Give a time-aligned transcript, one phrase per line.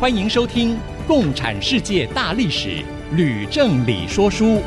[0.00, 2.68] 欢迎收听《共产世界大历史》，
[3.14, 4.62] 吕正理说书。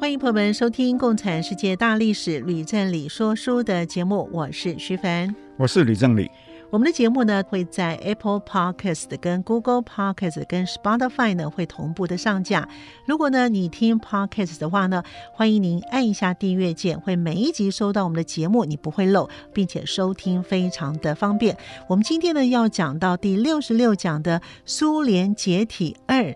[0.00, 4.26] 欢迎朋友们收听《共产世界大历史》，吕正理说书的节目。
[4.32, 6.30] 我是徐凡，我是吕正理。
[6.70, 12.68] 我们的节目呢，会在 Apple Podcast、跟 Google Podcast、跟 Spotify 呢会同步的上架。
[13.06, 15.02] 如果呢你听 Podcast 的话呢，
[15.32, 21.56] 欢迎您按一下订阅键，会每一集收到我们的节目，你不会漏，并且收听非常的方便。
[21.88, 26.34] 我们今天呢要讲到第六十六讲的苏联解体二，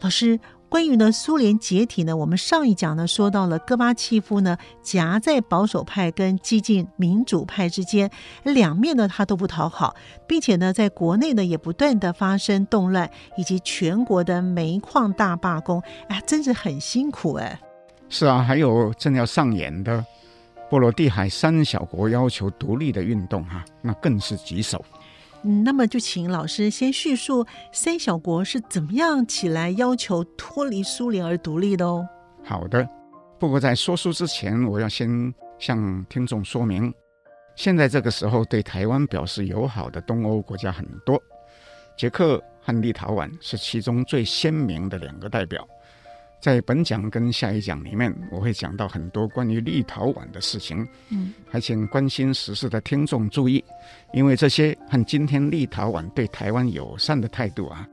[0.00, 0.38] 老师。
[0.70, 8.08] 关于呢苏联解体呢，我们上一讲呢说到了戈巴契夫呢夹在保守派跟激进民主派之间，
[8.44, 9.96] 两面呢他都不讨好，
[10.28, 17.60] 并且呢在国内呢也不断的发生动乱，以及全国的煤矿大罢工，哎，真是很辛苦哎。
[18.08, 20.04] 是啊，还有正要上演的
[20.70, 24.84] 波罗的海三小国要求独立的运动哈、那更是棘手。
[25.42, 32.06] 嗯，那么就请老师先叙述三小国是怎么样起来要求脱离苏联而独立的哦。
[32.42, 32.86] 好的，
[33.38, 36.92] 不过在说书之前，我要先向听众说明，
[37.56, 41.20] 现在这个时候对台湾表示友好的东欧国家很多，
[41.96, 45.66] 捷克和立陶宛是其中最鲜明的两个代表。
[46.40, 50.88] 在本讲跟下一讲里面，我会讲到很多关于立陶宛的事情。
[51.10, 53.62] 嗯，还请关心时事的听众注意，
[54.14, 57.86] 因为这些和今天立陶宛对台湾友善的态度啊，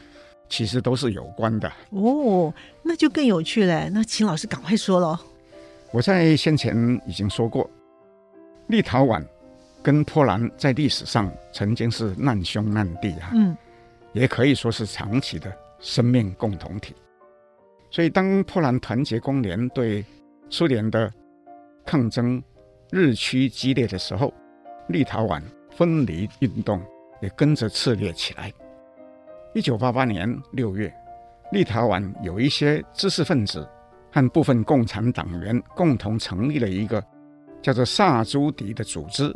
[0.48, 1.70] 其实都是有关的。
[1.90, 3.90] 哦，那就更有趣了。
[3.90, 5.20] 那请老师赶快说喽。
[5.92, 7.70] 我在先前已经说过，
[8.68, 9.22] 立陶宛
[9.84, 13.32] 跟波兰在历史上曾经是难兄难弟啊。
[13.34, 13.58] 嗯，
[14.14, 16.96] 也可以说是长期的生命共同体。
[17.90, 20.04] 所以，当波兰团结工联对
[20.50, 21.12] 苏联的
[21.86, 22.42] 抗争
[22.92, 24.34] 日趋激烈的时候，
[24.90, 26.82] 立陶宛分离运动
[27.22, 28.52] 也跟着炽烈起来。
[29.54, 30.94] 一九八八年六月，
[31.52, 33.68] 立陶宛有一些知识分子
[34.12, 37.04] 和部分共产党员共同成立了一个
[37.62, 39.34] 叫做萨朱迪的组织，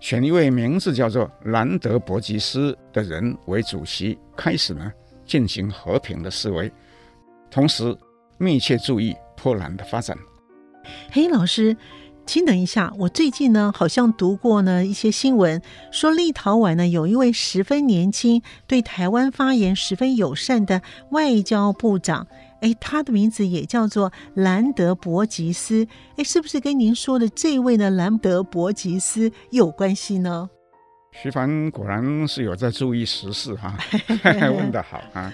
[0.00, 4.90] 选一位名字叫做兰德伯吉斯的人为主席，开始呢
[5.24, 6.72] 进行和平的示威。
[7.52, 7.94] 同时，
[8.38, 10.16] 密切注意波兰的发展。
[11.10, 11.76] 嘿，老师，
[12.24, 15.60] 请等一下，我最近呢好像读过呢一些新闻，
[15.90, 20.80] 说立陶宛呢有一位十分年轻、对台湾发言十分友善的
[21.10, 22.26] 外交部长，
[22.62, 25.86] 哎，他的名字也叫做兰德伯吉斯，
[26.16, 30.48] 哎，是不是跟您说的这位呢兰德伯吉斯有关系呢？
[31.22, 33.76] 徐凡果然是有在注意时事哈，
[34.56, 35.30] 问得好啊。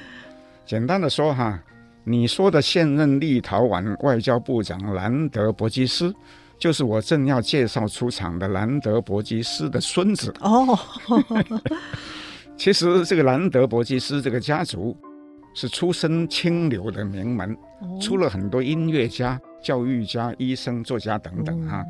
[0.66, 1.62] 简单的说哈。
[2.08, 6.14] 你说的现任立陶宛外交部长兰德伯基斯，
[6.58, 10.78] 就是我正要介绍出场的兰德伯基斯的孙子哦。
[12.56, 14.96] 其实这个兰德伯基斯这个家族
[15.54, 17.54] 是出身清流的名门，
[18.00, 21.84] 出了很多音乐家、教育家、医生、作家等等哈。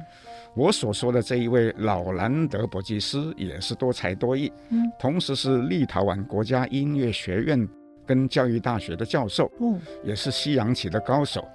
[0.56, 4.52] 我所说的这一位老兰德伯基斯也是多才多艺，
[4.98, 7.68] 同时是立陶宛国家音乐学院。
[8.08, 11.46] 跟教育大学的教授，嗯，也是西洋棋的高手，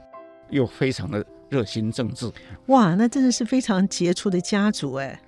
[0.52, 2.32] 又非常的热心政治。
[2.68, 5.20] 哇，那真的是非常杰出的家族哎。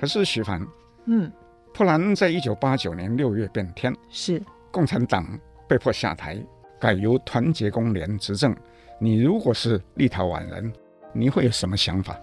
[0.00, 0.66] 可是徐凡，
[1.04, 1.30] 嗯，
[1.74, 5.38] 波兰在一九八九年六月变天，是共产党
[5.68, 6.42] 被迫下台，
[6.80, 8.56] 改由团结工联执政。
[8.98, 10.72] 你如果是立陶宛人，
[11.12, 12.18] 你会有什么想法？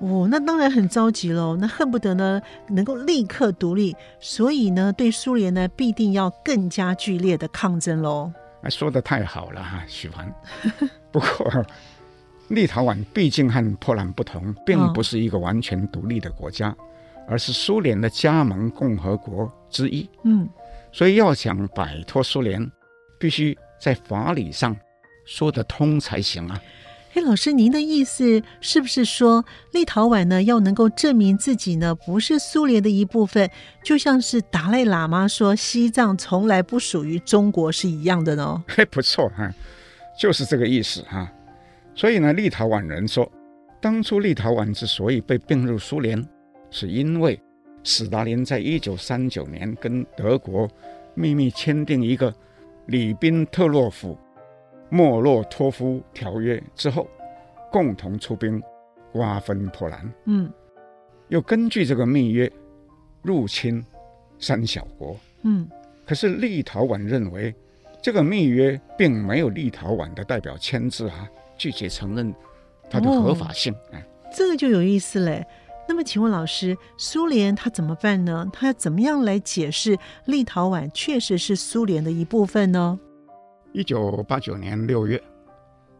[0.00, 8.32] 哦，那当然很着急喽，那恨不得呢能够立刻独立，所以呢对苏联呢必定要更加剧烈的抗争喽。
[8.62, 10.32] 哎，说的太好了哈，许凡。
[11.10, 11.64] 不过，
[12.48, 16.76] 立陶宛毕竟和波兰不同，并不是一个完全独立的国家，哦、
[17.28, 20.08] 而是苏联的加盟共和国之一。
[20.22, 20.48] 嗯，
[20.92, 22.70] 所以要想摆脱苏联，
[23.18, 24.76] 必须在法理上
[25.26, 26.60] 说得通才行啊。
[27.18, 33.50] 哎，老师，您的意思是不是说，立陶宛呢要能够证明自己呢不是苏联的一部分，
[33.82, 38.62] 就像是达赖喇嘛说西藏从来不属于中国是一样的呢？
[38.70, 39.52] 嘿，不错哈，
[40.16, 41.28] 就是这个意思哈。
[41.92, 43.28] 所以呢，立陶宛人说，
[43.80, 46.24] 当初立陶宛之所以被并入苏联，
[46.70, 47.40] 是因为
[47.82, 50.68] 史达林在一九三九年跟德国
[51.16, 52.32] 秘密签订一个
[52.86, 54.16] 里宾特洛甫。
[54.90, 57.08] 莫洛托夫条约之后，
[57.70, 58.62] 共同出兵
[59.12, 60.12] 瓜分波兰。
[60.24, 60.50] 嗯，
[61.28, 62.50] 又根据这个密约
[63.22, 63.84] 入侵
[64.38, 65.16] 三小国。
[65.42, 65.68] 嗯，
[66.06, 67.54] 可是立陶宛认为
[68.02, 72.34] 这个密约并没有立陶宛的代表签字啊，拒绝承认
[72.88, 73.72] 它的合法性。
[73.92, 73.98] 哦，
[74.34, 75.46] 这个就有意思嘞。
[75.90, 78.46] 那么，请问老师，苏联他怎么办呢？
[78.52, 83.00] 他要怎么样来解释立陶宛确实是苏联的一部分呢？
[83.72, 85.22] 一九八九年六月，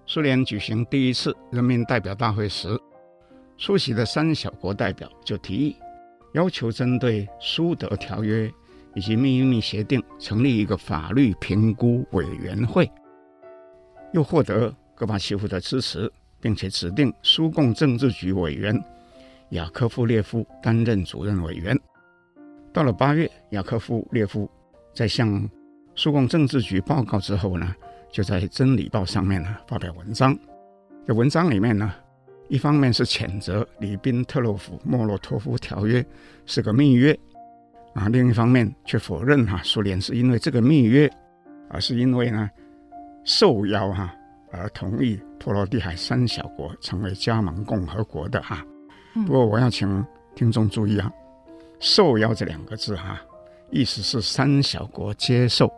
[0.06, 2.68] 苏联举行第一次人民代表大会时，
[3.58, 5.76] 出席的三小国代表就提议，
[6.32, 8.50] 要求针对苏德条约
[8.94, 12.90] 以及秘密协定成立一个法律评估委员会，
[14.12, 16.10] 又获得戈巴契夫的支持，
[16.40, 18.82] 并且指定苏共政治局委员
[19.50, 21.78] 雅科夫列夫担任主任委员。
[22.72, 24.50] 到了八月，雅科夫列夫
[24.94, 25.48] 在向
[25.98, 27.74] 苏共政治局报告之后呢，
[28.08, 30.38] 就在《真理报》上面呢发表文章。
[31.04, 31.92] 这文章里面呢，
[32.46, 36.06] 一方面是谴责里宾特洛甫莫洛托夫条约
[36.46, 37.18] 是个密约
[37.94, 41.10] 啊，另一方面却否认哈苏联是因为这个密约，
[41.68, 42.48] 而是因为呢
[43.24, 44.14] 受邀哈
[44.52, 48.64] 而同意波罗的海三小国成为加盟共和国的哈。
[49.26, 50.06] 不过我要请
[50.36, 51.12] 听众注意啊
[51.80, 53.20] ，“受邀”这两个字哈，
[53.72, 55.68] 意思是三小国接受。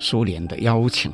[0.00, 1.12] 苏联的邀请，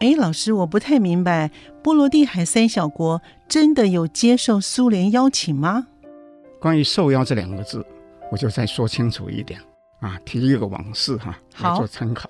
[0.00, 1.50] 哎，老师，我不太明白，
[1.82, 5.86] 波罗的海三小国真的有接受苏联邀请吗？
[6.60, 7.84] 关于“受邀”这两个字，
[8.30, 9.58] 我就再说清楚一点
[10.00, 12.28] 啊，提一个往事哈，来做参考。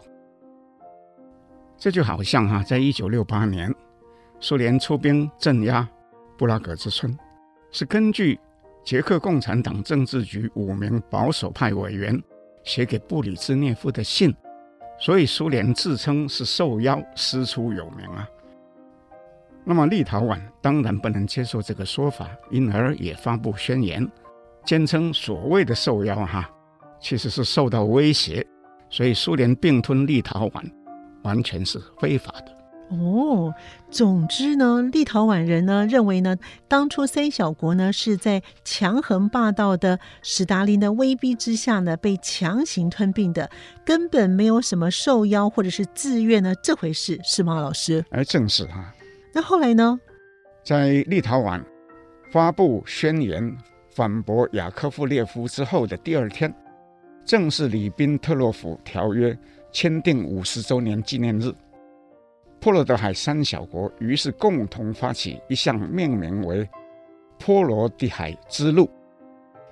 [1.76, 3.74] 这就好像哈，在一九六八年，
[4.38, 5.86] 苏联出兵镇压
[6.38, 7.18] 布拉格之春，
[7.72, 8.38] 是根据
[8.84, 12.22] 捷克共产党政治局五名保守派委员
[12.62, 14.32] 写给布里兹涅夫的信。
[15.00, 18.28] 所以苏联自称是受邀师出有名啊，
[19.64, 24.06] 那么立陶宛当然不能接受这个说法，因而也发布宣言，
[24.64, 26.50] 坚称所谓的受邀哈，
[27.00, 28.46] 其实是受到威胁，
[28.90, 30.62] 所以苏联并吞立陶宛
[31.22, 32.59] 完全是非法的。
[32.90, 33.54] 哦，
[33.88, 43.48] 总之呢，立陶宛人呢认为呢，当初三小国呢是在强横霸道的史达林的威逼之下呢被强行吞并的，
[43.84, 48.04] 根本没有什么受邀或者是自愿呢这回事，是吗，老师？
[48.10, 48.92] 哎，正是哈。
[49.32, 49.96] 那后来呢，
[50.64, 51.62] 在立陶宛
[52.32, 53.56] 发布宣言
[53.94, 56.52] 反驳雅科夫列夫之后的第二天，
[57.24, 59.38] 正是里宾特洛甫条约
[59.70, 61.54] 签订五十周年纪念日。
[62.60, 66.68] 波罗的海三小国于是共同发起一项命名为
[67.40, 68.88] “波罗的海之路”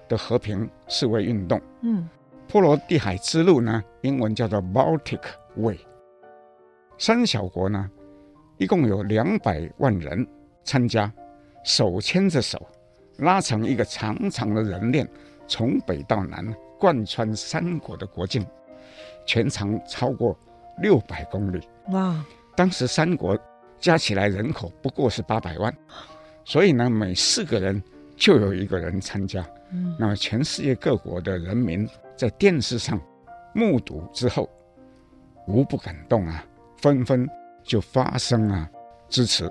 [0.08, 1.60] 的和平示威运动。
[1.82, 2.08] 嗯，
[2.48, 5.20] 波罗的海之路呢，英文叫做 Baltic
[5.56, 5.78] Way。
[6.96, 7.90] 三小国呢，
[8.56, 10.26] 一共有两百万人
[10.64, 11.12] 参加，
[11.62, 12.58] 手牵着手，
[13.18, 15.06] 拉成一个长长的人链，
[15.46, 16.42] 从北到南
[16.78, 18.46] 贯穿三国的国境，
[19.26, 20.34] 全长超过
[20.80, 21.60] 六百公里。
[21.90, 22.24] 哇！
[22.58, 23.38] 当时三国
[23.78, 25.72] 加起来人口不过是八百万，
[26.44, 27.80] 所以呢，每四个人
[28.16, 29.48] 就有一个人参加。
[29.70, 33.00] 嗯，那么全世界各国的人民在电视上
[33.54, 34.50] 目睹之后，
[35.46, 36.44] 无不感动啊，
[36.78, 37.28] 纷纷
[37.62, 38.68] 就发声啊
[39.08, 39.48] 支持。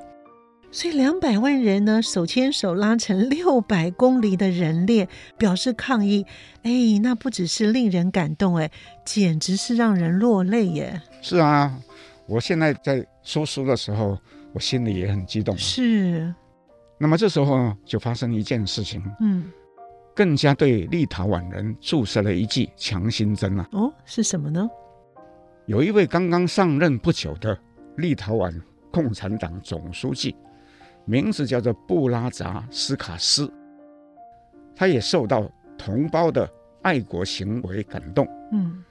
[0.70, 6.26] 所以两百万人呢，手牵手拉成六百公里的人列，表示抗议。
[6.64, 8.70] 哎，那不只是令人感动，哎，
[9.06, 11.02] 简直是让人落泪耶。
[11.22, 11.80] 是啊。
[12.28, 14.18] 我现在在说书的时候，
[14.54, 15.58] 我心里也很激动。
[15.58, 16.34] 是，
[16.98, 19.50] 那么这时候就发生一件事情，嗯，
[20.14, 23.68] 更加对立陶宛人注射了一剂强心针啊。
[23.72, 24.70] 哦，是什么呢？
[25.68, 27.58] 有一位刚刚上任不久的
[27.96, 28.54] 立陶宛
[28.92, 30.36] 共产党总书记，
[31.06, 33.50] 名字叫做布拉扎斯卡斯，
[34.76, 36.50] 他也受到同胞的
[36.82, 38.84] 爱国行为感动，嗯，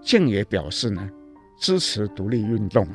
[0.00, 1.10] 竟也表示呢。
[1.58, 2.86] 支持独立运动，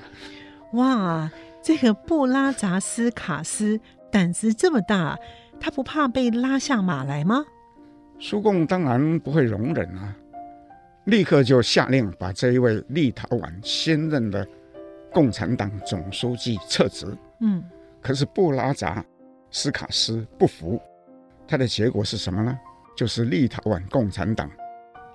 [0.73, 1.29] 哇！
[1.61, 3.79] 这个布拉扎斯卡斯
[4.11, 5.17] 胆子这么大，
[5.61, 7.45] 他不怕被拉下马来吗？
[8.19, 10.13] 苏共当然不会容忍啊，
[11.05, 14.45] 立刻就下令把这一位立陶宛新任的
[15.11, 17.07] 共产党总书记撤职，
[17.39, 17.63] 嗯，
[18.01, 19.03] 可是布拉扎
[19.49, 20.81] 斯卡斯不服，
[21.47, 22.59] 他的结果是什么呢？
[22.95, 24.51] 就是立陶宛共产党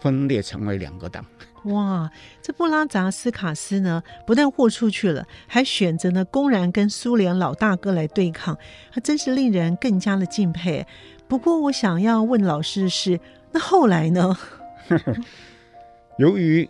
[0.00, 1.25] 分裂成为两个党。
[1.64, 8.57] 哇，这布拉扎斯卡斯呢，不但豁出去了，还选择呢公然跟苏联老大哥来对抗，
[8.90, 10.87] 还真是令人更加的敬佩。
[11.26, 13.21] 不过，我想要问老师的是，
[13.52, 14.37] 那后来呢？
[16.17, 16.69] 由于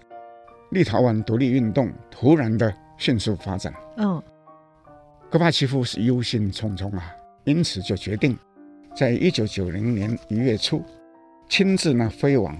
[0.71, 4.21] 立陶宛独立运动突然的迅速发展，嗯，
[5.31, 8.37] 戈巴契夫是忧心忡忡啊，因此就决定
[8.97, 10.83] 在一九九零年一月初
[11.49, 12.57] 亲自呢飞往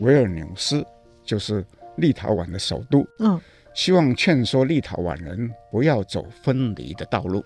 [0.00, 0.84] 维尔纽斯。
[1.26, 1.64] 就是
[1.96, 3.40] 立陶宛的首都，嗯，
[3.72, 7.42] 希望劝说立陶宛人不要走分离的道路。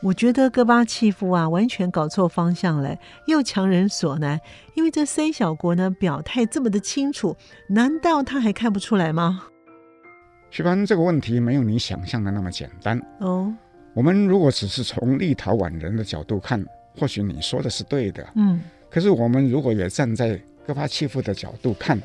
[0.00, 4.40] 我觉得戈巴契夫啊，完全搞错方向了，又强人所难。
[4.74, 7.36] 因为这三小国呢，表态这么的清楚，
[7.68, 9.48] 难道他还看不出来吗？
[10.48, 13.54] 徐帆，这个问题没有你想象的那么简单哦。
[13.92, 16.64] 我们如果只是从立陶宛人的角度看，
[16.98, 18.62] 或许你说的是对的，嗯。
[18.88, 22.00] 可是我们如果也站在戈巴契夫的角度看。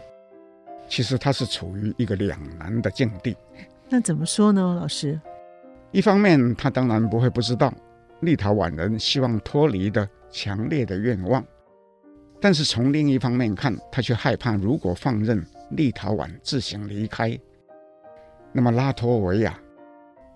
[0.88, 3.38] 其实他是处于一个两难的境地，
[3.88, 5.22] 那怎么说呢，老师？
[5.92, 7.72] 一方面，他当然不会不知道
[8.22, 11.46] 立陶宛人希望脱离的强烈的愿望，
[12.42, 17.40] 但是从另一方面看，他却害怕，如果放任立陶宛自行离开，
[18.52, 19.60] 那么拉脱维亚、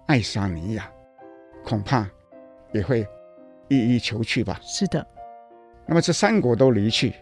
[0.06, 0.88] 爱沙尼亚
[1.64, 2.08] 恐怕
[2.74, 3.08] 也会
[3.70, 4.60] 一一求去吧。
[4.62, 5.04] 是的。
[5.88, 7.14] 那么这三国都离去，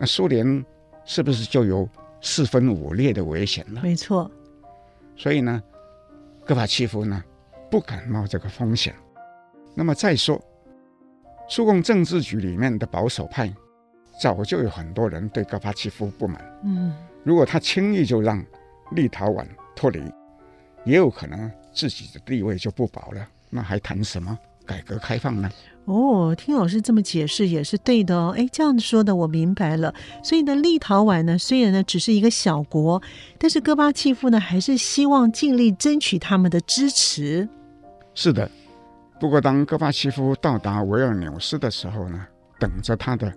[0.00, 0.66] 那苏联
[1.04, 1.88] 是不是就有？
[2.22, 4.30] 四分五裂的危险了，没错。
[5.16, 5.62] 所以呢，
[6.44, 7.24] 戈巴契夫呢
[7.70, 8.94] 不敢冒这个风险。
[9.74, 10.38] 那么再说，
[11.48, 13.50] 苏共政治局里面的保守派
[14.20, 16.60] 早就有很多人对戈巴契夫不满。
[16.62, 18.44] 嗯，如果他轻易就让
[18.90, 20.02] 立陶宛脱离，
[20.84, 23.26] 也有可能自己的地位就不保了。
[23.48, 24.38] 那还谈什么
[24.70, 25.50] 改革开放呢？
[25.86, 28.32] 哦，听老师这么解释也是对的哦。
[28.36, 29.92] 哎，这样说的我明白了。
[30.22, 33.02] 所以呢，立陶宛呢虽然呢只是一个小国，
[33.36, 37.48] 但是戈巴契夫呢还是希望尽力争取他们的支持。
[38.14, 38.48] 是的，
[39.18, 42.24] 不过当戈巴契夫到达维尔纽斯的时候呢，
[42.60, 43.32] 等着他的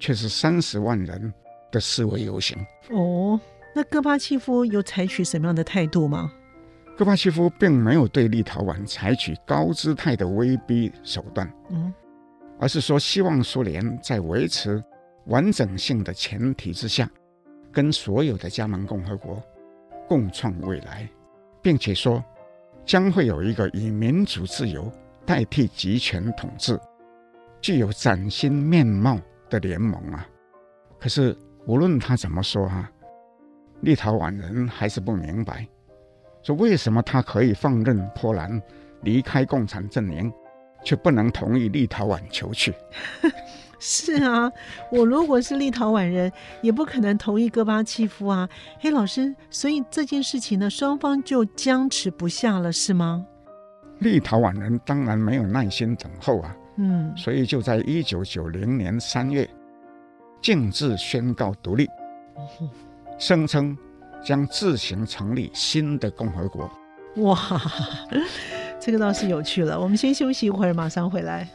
[0.00, 1.32] 却是三十万人
[1.70, 2.58] 的示威游行。
[2.90, 3.38] 哦，
[3.72, 6.32] 那戈巴契夫有采取什么样的态度吗？
[6.96, 11.92] 戈巴契夫并没有对立陶宛采取高姿态的威逼手段，嗯，
[12.60, 14.82] 而是说希望苏联在维持
[15.26, 17.10] 完整性的前提之下，
[17.72, 19.42] 跟所有的加盟共和国
[20.08, 21.08] 共创未来，
[21.60, 22.22] 并且说
[22.84, 24.88] 将会有一个以民主自由
[25.26, 26.78] 代替集权统治、
[27.60, 29.18] 具有崭新面貌
[29.50, 30.24] 的联盟啊！
[31.00, 31.36] 可是
[31.66, 32.88] 无论他怎么说啊，
[33.80, 35.66] 立陶宛人还是不明白。
[36.44, 38.62] 说为什么他可以放任波兰
[39.02, 40.32] 离开共产阵营，
[40.84, 42.72] 却不能同意立陶宛求去？
[43.80, 44.50] 是啊，
[44.90, 46.30] 我如果是立陶宛人，
[46.62, 48.48] 也不可能同意戈巴契夫啊。
[48.78, 53.26] 嘿，老师，所以这件事情呢，双方就僵持不下了，是吗？
[53.98, 59.48] 立陶宛人当然没有耐心等候啊，嗯，所以就在一九九零年三月，
[60.40, 61.88] 径自宣告独立，
[63.18, 63.76] 声称。
[64.24, 66.70] 将自行成立新的共和国。
[67.16, 67.38] 哇，
[68.80, 69.78] 这个倒是有趣了。
[69.78, 71.48] 我们先休息一会儿，马上回来。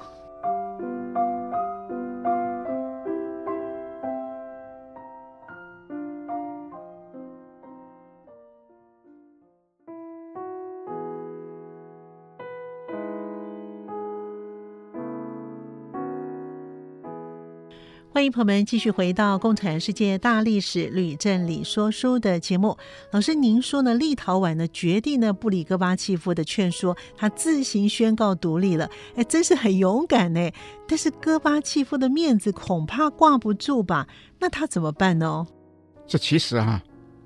[18.12, 22.76] 欢迎朋友们继续回到《共产世界大历史吕振理说书》的节目。
[23.12, 23.94] 老师，您说呢？
[23.94, 28.90] 立陶宛呢决定呢布里戈巴契夫的劝说，他自行宣告独立了。
[29.16, 30.52] 哎，真是很勇敢呢。
[30.88, 34.08] 但是戈巴契夫的面子恐怕挂不住吧？
[34.40, 35.46] 那他怎么办呢？
[36.08, 36.82] 这其实啊，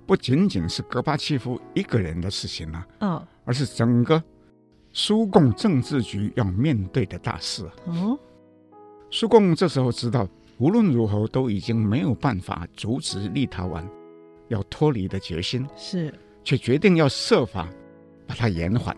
[0.06, 4.22] 不仅仅是戈巴契夫一个人的事情啊，哦，而是整个
[4.92, 7.66] 苏共政治局要面对的大事。
[7.86, 8.20] 哦，
[9.10, 10.28] 苏共这时候知道。
[10.58, 13.84] 无论如何，都已经没有办法阻止立陶宛
[14.50, 17.68] 要脱离的决心，是，却决定要设法
[18.28, 18.96] 把它延缓，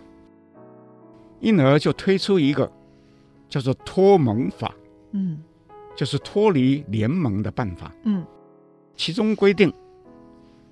[1.39, 2.69] 因而就推出一个
[3.47, 4.75] 叫做脱盟法，
[5.11, 5.41] 嗯，
[5.95, 8.25] 就是脱离联盟的办法，嗯，
[8.95, 9.73] 其中规定，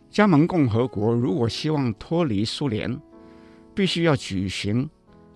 [0.09, 2.99] 加盟共和国如果希望脱离苏联，
[3.73, 4.87] 必须要举行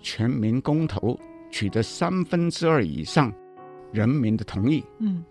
[0.01, 1.17] 全民公投，
[1.49, 3.33] 取得三分之二以上
[3.93, 5.23] 人民的同意，嗯。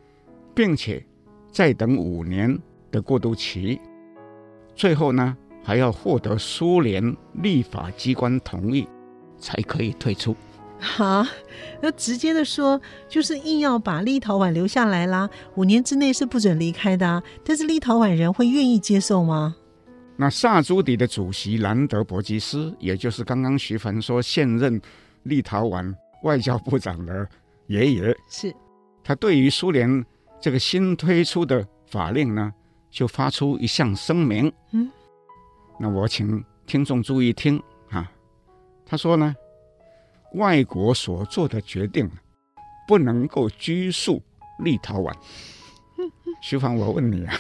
[0.56, 1.04] 并且
[1.52, 2.58] 再等五年
[2.90, 3.78] 的过渡期，
[4.75, 8.88] 最后呢还要获得苏联立法机关同意
[9.38, 10.34] 才可以退出。
[10.78, 11.26] 好，
[11.82, 17.22] 那直接的说，就是硬要把立陶宛留下来啦，五年之内是不准离开的啊。
[17.44, 19.56] 但是立陶宛人会愿意接受吗？
[20.16, 24.80] 那萨朱迪的主席兰德伯吉斯，也就是刚刚徐凡说现任
[25.25, 27.28] 立陶宛外交部长的
[27.66, 28.54] 爷爷，是
[29.04, 30.04] 他对于苏联
[30.40, 32.52] 这个新推出的法令呢，
[32.90, 34.52] 就发出一项声明。
[34.73, 34.90] 嗯，
[35.78, 38.11] 那我请听众注意听啊，
[38.85, 39.35] 他说呢。
[40.33, 42.11] 外国所做的决定
[42.87, 44.21] 不能够拘束
[44.59, 45.14] 立陶宛。
[46.43, 47.35] 徐凡，我问你啊，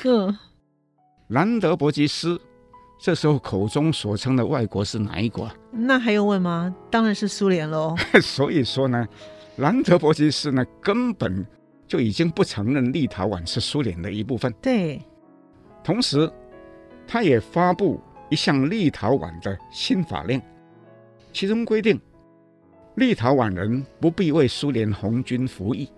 [1.28, 2.40] 兰德伯吉斯
[2.98, 5.50] 这时候口中所称的外国是哪一国？
[5.72, 6.74] 那还用问吗？
[6.90, 7.94] 当然是苏联喽。
[8.22, 9.06] 所以说呢，
[9.56, 11.44] 兰德伯吉斯呢根本
[11.86, 14.52] 就已经不承认立陶宛是苏联的一部分。
[14.60, 15.00] 对。
[15.84, 16.30] 同时，
[17.06, 20.42] 他也发布一项立陶宛的新法令，
[21.32, 22.00] 其中规定。
[22.96, 25.88] 立陶宛人不必为苏联红军服役，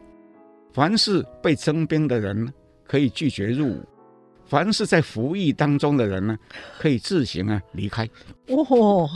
[0.72, 2.52] 凡是被征兵的人
[2.84, 3.84] 可以拒绝入伍，
[4.44, 6.36] 凡是在服役当中的人呢，
[6.78, 8.04] 可以自行啊离开。
[8.48, 9.08] 哦，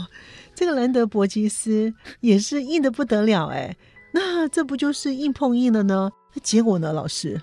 [0.55, 3.75] 这个兰德伯吉斯也是硬的不得了哎，
[4.13, 6.09] 那这不就是硬碰硬了呢？
[6.33, 7.39] 那结果呢，老师？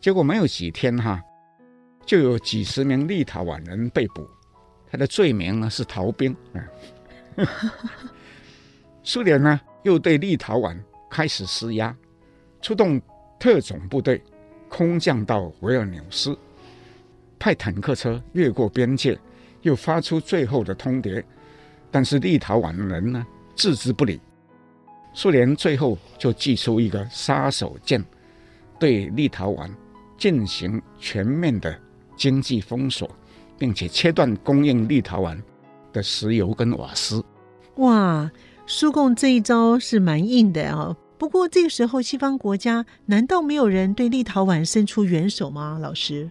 [0.00, 1.20] 结果没有几天哈，
[2.06, 4.28] 就有几十名立陶宛人被捕，
[4.90, 6.34] 他的罪名呢是逃兵。
[9.02, 9.60] 苏联呢？
[9.84, 10.76] 又对立陶宛
[11.08, 11.96] 开始施压，
[12.60, 13.00] 出动
[13.38, 14.22] 特种部队
[14.68, 16.36] 空降到维尔纽斯，
[17.38, 19.18] 派坦克车越过边界，
[19.62, 21.24] 又发出最后的通牒，
[21.90, 24.20] 但是立陶宛人呢置之不理。
[25.14, 28.04] 苏联最后就祭出一个杀手锏，
[28.78, 29.70] 对立陶宛
[30.16, 31.78] 进行全面的
[32.16, 33.10] 经济封锁，
[33.58, 35.40] 并且切断供应立陶宛
[35.92, 37.24] 的石油跟瓦斯。
[37.76, 38.30] 哇！
[38.70, 45.78] 苏共这一招是蛮硬的啊，不过这个时候西方国家难道没有人对立陶宛伸出援手吗？
[45.80, 46.30] 老师，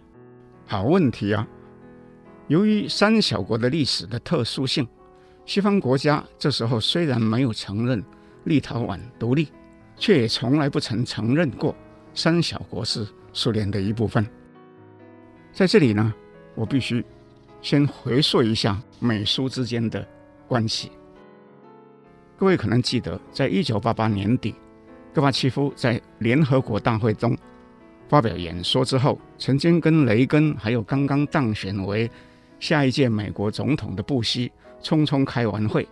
[0.68, 1.48] 好问题啊！
[2.48, 4.88] 由于三小国的历史的特殊性，
[5.48, 8.03] 西方国家这时候虽然没有承认
[8.44, 9.48] 立陶宛独立，
[9.96, 11.75] 却也从来不曾承认过
[12.18, 14.25] 三小国是苏联的一部分。
[15.53, 16.12] 在这里呢，
[16.56, 17.06] 我必须
[17.62, 20.03] 先回溯一下美苏之间的
[20.48, 20.92] 关系。
[22.36, 24.56] 各位可能记得，在一九八八年底，
[25.14, 27.38] 戈巴契夫在联合国大会中
[28.10, 32.10] 发表演说之后，曾经跟雷根还有刚刚当选为
[32.60, 34.51] 下一届美国总统的布希
[34.82, 35.88] 匆匆开完会，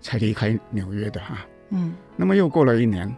[0.00, 1.44] 才离开纽约的哈。
[1.70, 1.92] 嗯。
[2.14, 3.12] 那么又过了一年，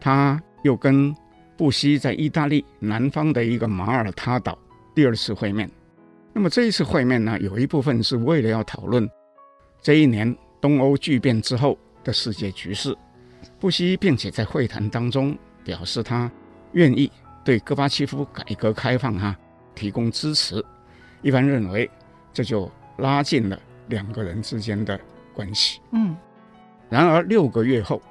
[0.00, 1.14] 他又跟
[1.56, 4.58] 布希在意大利南方的一个马耳他岛
[4.94, 5.70] 第二次会面。
[6.32, 9.08] 那么这一次会面呢，有一部分是为了要讨论
[9.80, 11.78] 这一年东欧巨变之后。
[12.04, 12.94] 的世界局势，
[13.58, 16.30] 布希并且在会谈当中表示他
[16.72, 17.10] 愿意
[17.42, 19.34] 对戈巴契夫改革开放哈
[19.74, 20.62] 提供支持，
[21.22, 21.90] 一般认为
[22.30, 25.00] 这就拉近了两个人之间的
[25.32, 25.80] 关系。
[25.92, 26.14] 嗯，
[26.90, 28.02] 然而六个月后，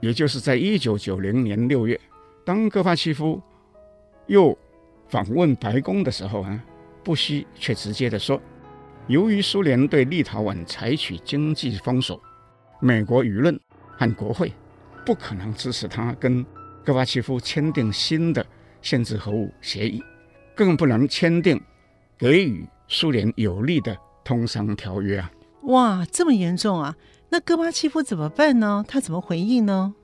[0.00, 2.00] 也就是在一九九零年六月，
[2.46, 3.42] 当戈巴契夫
[4.28, 4.56] 又
[5.08, 6.62] 访问白宫的时候啊，
[7.02, 8.40] 布希却直接的说，
[9.08, 12.22] 由于苏联对立陶宛采取经济封锁。
[12.78, 13.58] 美国舆论
[13.98, 14.52] 和国会
[15.04, 16.46] 不可能支持他跟
[16.84, 18.46] 戈巴契夫签订新的
[18.80, 20.00] 限制核武协议，
[20.54, 21.60] 更不能签订
[22.16, 25.28] 给予苏联有利的通商条约啊！
[25.62, 26.94] 哇，这么严重啊！
[27.30, 28.84] 那戈巴契夫怎么办呢？
[28.86, 29.96] 他怎么回应呢？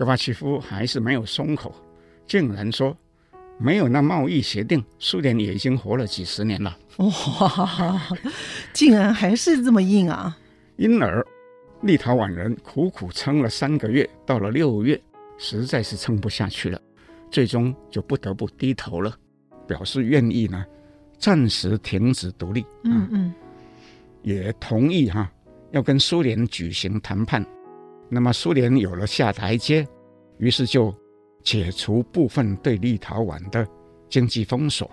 [0.00, 1.74] 戈巴契夫还是没有松口，
[2.26, 2.96] 竟然说
[3.58, 6.74] 没有那贸易协定，苏联也已经活了几十年了。
[6.96, 8.00] 哇，
[8.72, 10.34] 竟然还是这么硬啊！
[10.76, 11.22] 因而。
[11.82, 14.98] 立陶宛人苦苦撑了三个月，到了六月，
[15.36, 16.80] 实在是撑不下去了，
[17.30, 19.14] 最终就不得不低头了，
[19.66, 20.64] 表示愿意呢，
[21.18, 22.64] 暂时停止独立。
[22.84, 23.34] 嗯嗯，
[24.22, 25.30] 也同意哈，
[25.72, 27.44] 要跟苏联举行谈判。
[28.10, 29.86] 那么苏联有了下台阶，
[30.38, 30.92] 于是就
[31.42, 33.66] 解除部分对立陶宛的
[34.08, 34.90] 经济封锁。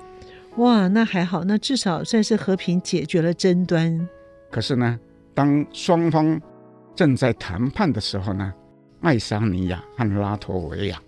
[0.57, 4.07] 哇，那还好，那至少算是和平解决了争端。
[4.51, 4.99] 可是呢，
[5.33, 6.39] 当双方
[6.95, 8.53] 正在谈判的时候呢，
[9.01, 10.99] 爱沙尼亚和拉脱维亚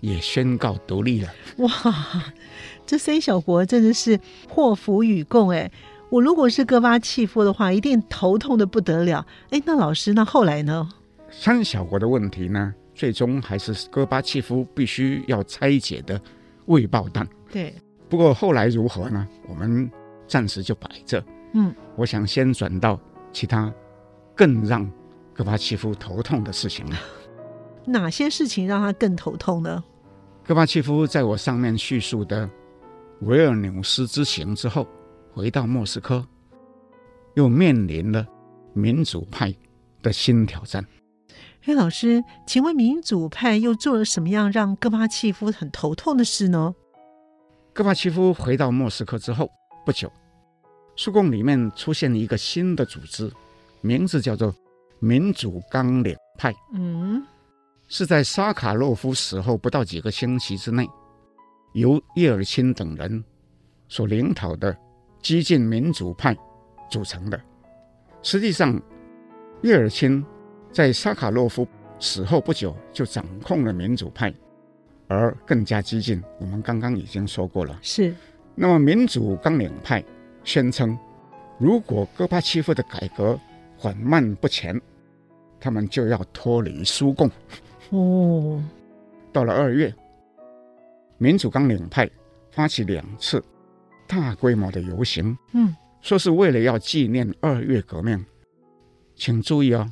[0.00, 1.28] 也宣告独立了。
[1.58, 1.70] 哇，
[2.86, 5.70] 这三小国真的是祸福与共哎！
[6.10, 9.26] 我如果是戈巴契夫的话，一定头痛的不得了。
[9.50, 10.88] 哎，那老师，那后来呢？
[11.30, 16.20] 三小国的问题呢，最终还是戈巴契夫必须要拆解的
[16.66, 17.26] 未爆弹。
[17.50, 17.74] 对。
[18.08, 19.28] 不过后来如何呢？
[19.46, 19.90] 我们
[20.26, 21.22] 暂时就摆着。
[21.52, 22.98] 嗯，我想先转到
[23.32, 23.72] 其他
[24.34, 24.90] 更让。
[25.34, 26.96] 戈巴契夫头痛的事情了？
[27.86, 29.84] 哪些事情让他更头痛呢？
[30.42, 32.50] 戈巴契夫在我上面叙述的
[33.20, 34.84] 维尔纽斯之行之后，
[35.32, 36.26] 回到莫斯科，
[37.34, 38.26] 又面临了
[38.72, 39.54] 民主派
[40.02, 40.84] 的新挑战。
[41.64, 46.74] 哎，老师，请问民主派又做了什么样让戈巴契夫很头痛的事呢？
[47.74, 49.50] 戈巴契夫回到莫斯科之后
[49.84, 50.10] 不久，
[50.96, 53.30] 苏共里面出现了一个新的组织，
[53.82, 54.54] 名字叫做
[54.98, 56.54] 民主纲领派。
[56.72, 57.22] 嗯，
[57.86, 60.88] 是在沙卡洛夫死后不到几个星期之内，
[61.74, 63.22] 由叶尔钦等人
[63.88, 64.74] 所领导的
[65.20, 66.34] 激进民主派
[66.90, 67.38] 组成的。
[68.22, 68.80] 实际上，
[69.62, 70.24] 叶尔钦。
[70.70, 71.66] 在沙卡洛夫
[71.98, 74.32] 死后不久，就掌控了民主派，
[75.08, 76.22] 而更加激进。
[76.38, 77.78] 我们刚刚已经说过了。
[77.82, 78.14] 是。
[78.54, 80.04] 那么，民主纲领派
[80.44, 80.98] 宣称，
[81.58, 83.38] 如果戈巴契夫的改革
[83.76, 84.80] 缓慢不前，
[85.60, 87.30] 他们就要脱离苏共。
[87.90, 88.62] 哦。
[89.32, 89.94] 到了二月，
[91.18, 92.08] 民主纲领派
[92.50, 93.42] 发起两次
[94.06, 95.36] 大规模的游行。
[95.52, 95.74] 嗯。
[96.00, 98.24] 说是为了要纪念二月革命。
[99.16, 99.88] 请注意哦。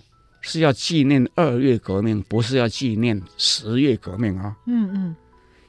[0.48, 4.56] 是要纪念二月革命，不是要纪念十月革命啊！
[4.66, 5.16] 嗯嗯，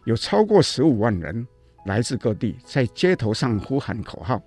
[0.05, 1.47] 有超过十五万人
[1.85, 4.39] 来自各地，在街头上呼喊口号，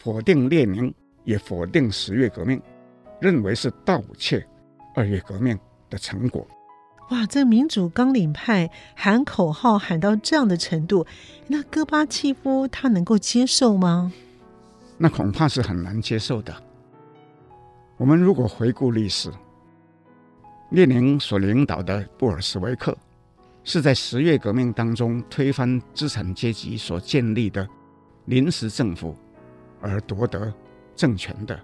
[0.00, 2.60] 否定列宁，也否定十月革命，
[3.20, 4.44] 认为是盗窃
[4.96, 5.56] 二月革命
[5.88, 6.44] 的成果。
[7.10, 11.06] 哇，这民主纲领派喊口号喊到这样的程度，
[11.46, 14.12] 那戈巴契夫他能够接受吗？
[14.98, 16.52] 那恐怕是很难接受的。
[17.96, 19.30] 我们如果回顾历史。
[20.70, 22.96] 列宁所领导的布尔什维克，
[23.64, 27.68] 是在十月革命当中推翻资产阶级所建立的
[28.26, 29.16] 临时政府
[29.80, 30.52] 而夺得
[30.94, 31.58] 政权的。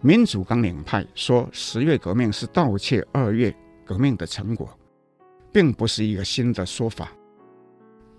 [0.00, 4.68] 民主纲领派说十月革命是盗窃二月革命的成果，
[5.52, 7.12] 并不是一个新的说法，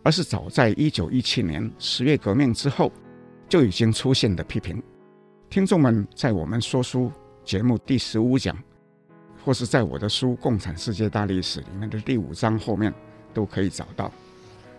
[0.04, 2.92] 而是早在一九一七年十月革命之后
[3.50, 4.82] 就已经出现的批评。
[5.50, 7.12] 听众们在我们说书
[7.44, 8.56] 节目第十五讲。
[9.46, 12.92] 或是在我的书《共产世界大历史》里面的第五章后面，
[13.32, 14.12] 都可以找到。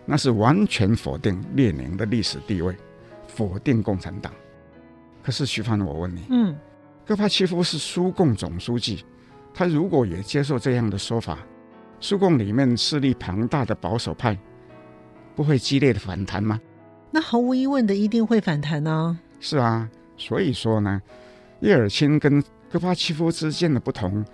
[0.05, 2.75] 那是完全否定列宁的历史地位，
[3.29, 4.29] 否定共产党。
[5.23, 6.53] 可是徐帆，我问你，嗯，
[7.05, 9.05] 戈巴契夫是苏共总书记，
[9.53, 11.39] 他如果也接受这样的说法，
[12.01, 14.37] 苏共里面势力庞大的保守派
[15.33, 16.59] 不会激烈的反弹吗？
[17.09, 19.17] 那毫无疑问的，一定会反弹呢。
[19.39, 21.01] 是啊，所以说呢，
[21.61, 24.25] 叶尔钦跟戈巴契夫之间的不同。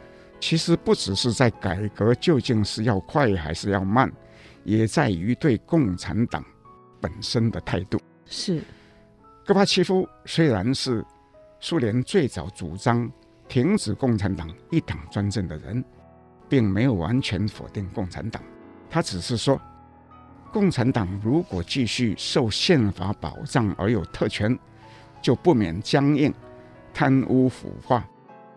[0.46, 4.12] 其实不只是在改革究竟是要快还是要慢，
[4.66, 6.44] 也在于对共产党
[7.00, 7.98] 本身的态度。
[8.26, 8.62] 是，
[9.46, 11.02] 戈巴契夫虽然是
[11.62, 13.10] 苏联最早主张
[13.48, 15.82] 停止共产党一党专政的人，
[16.50, 18.44] 并没有完全否定共产党。
[18.90, 19.58] 他只是说，
[20.52, 24.60] 共产党如果继续受宪法保障而有特权，
[25.22, 26.34] 就不免僵硬、
[26.94, 28.06] 贪污腐化，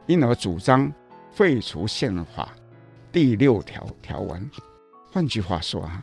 [0.07, 0.93] 因而主张。
[1.37, 2.49] 废除宪法
[3.13, 4.51] 第六条条文，
[5.13, 6.03] 换句话说啊，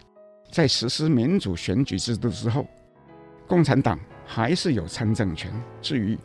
[0.51, 2.67] 在实施民主选举制度之后，
[3.47, 5.51] 共产党还是有参政权。
[5.81, 6.15] 至于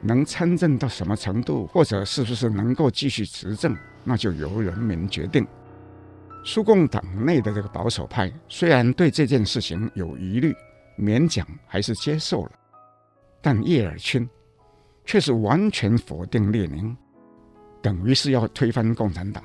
[0.00, 5.46] 能参政到什么程度，或者是不是能够继续执政，那就由人民决定。
[6.44, 10.52] 苏共党内的这个保守派虽然对这件事情有疑虑，
[10.98, 12.52] 勉强还是接受了，
[13.40, 14.28] 但叶尔钦
[15.04, 16.96] 却是完全否定列宁。
[17.86, 19.40] 等于是要推翻共产党，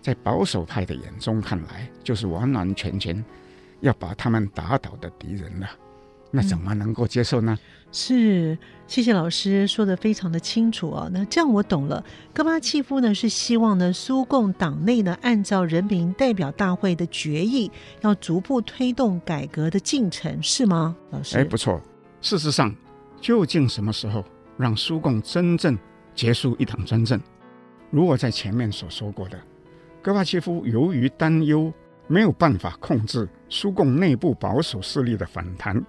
[0.00, 3.24] 在保守派的眼中看来，就是完完全全
[3.80, 5.68] 要把他们打倒的敌人了。
[6.30, 7.58] 那怎么能够接受呢？
[7.58, 11.10] 嗯、是，谢谢老师说的非常的清楚啊。
[11.12, 17.68] 那这样我懂了，戈巴契夫呢是希望呢苏共党内呢按照人民代表大会的决议，
[18.02, 20.94] 要逐步推动改革的进程，是吗？
[21.10, 21.36] 老师？
[21.36, 21.82] 哎，不错。
[22.20, 22.72] 事实上，
[23.20, 24.24] 究竟什么时候
[24.56, 25.76] 让苏共真正
[26.14, 27.20] 结束一党专政？
[27.92, 29.38] 如我在前面所说过的，
[30.00, 31.70] 戈巴契夫由于担忧
[32.06, 35.84] 没有办法控制苏共内部保守势力的反弹，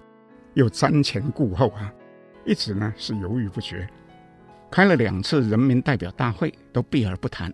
[0.52, 1.90] 又瞻前顾后啊，
[2.44, 3.88] 一直呢是犹豫不决，
[4.70, 7.50] 开了两次人民代表大会都避而不谈，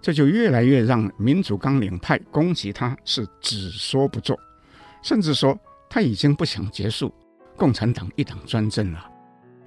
[0.00, 4.38] 这就越来越让民主纲领派攻击他是只说不做，
[5.02, 5.58] 甚至说
[5.90, 7.12] 他已经不想结束
[7.56, 9.10] 共产党一党专政了，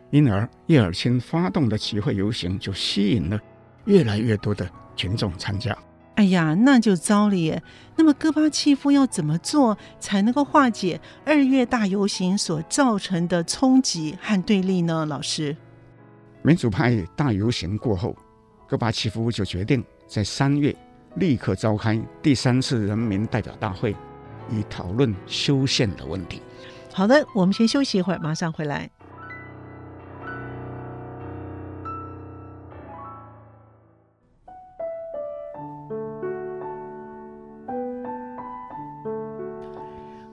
[0.10, 3.38] 因而叶尔钦发动的集会游行就吸引了。
[3.86, 5.76] 越来越多的群众参加，
[6.16, 7.62] 哎呀，那就糟了耶！
[7.96, 15.06] 那么戈巴契夫要怎么做才能够化解二月大游行所造成的冲击和对立呢？
[15.06, 15.56] 老师，
[16.44, 18.16] 民主派大游行过后，
[18.68, 20.76] 戈巴契夫就决定在三月
[21.16, 23.96] 立刻召开第三次人民代表大会，
[24.50, 26.42] 以讨论修宪的问题。
[26.94, 28.90] 好的，我们先休息一会儿，马上回来。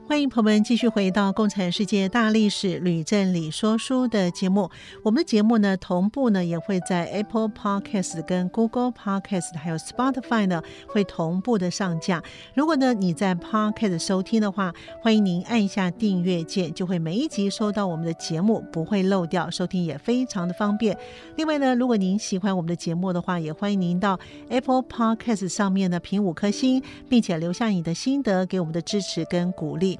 [0.08, 4.70] 欢迎朋友们继续回到《共产世界大历史吕振理说书》的节目。
[5.02, 12.22] 我们的节目呢，同步呢也会在 Apple Podcast、跟 Google Podcast 还有 Spotify 呢会同步的上架。
[12.54, 20.96] 如果呢你在 Podcast 收听的话，欢迎您按一下订阅键，就会每一集收到我们的节目，不会漏掉，收听也非常的方便。
[21.36, 24.18] 另外呢，如果您喜欢我们的节目的话，也欢迎您到
[24.48, 29.97] Apple Podcast 上面呢评五颗星，并且留下你的心得，给我们的支持跟鼓励。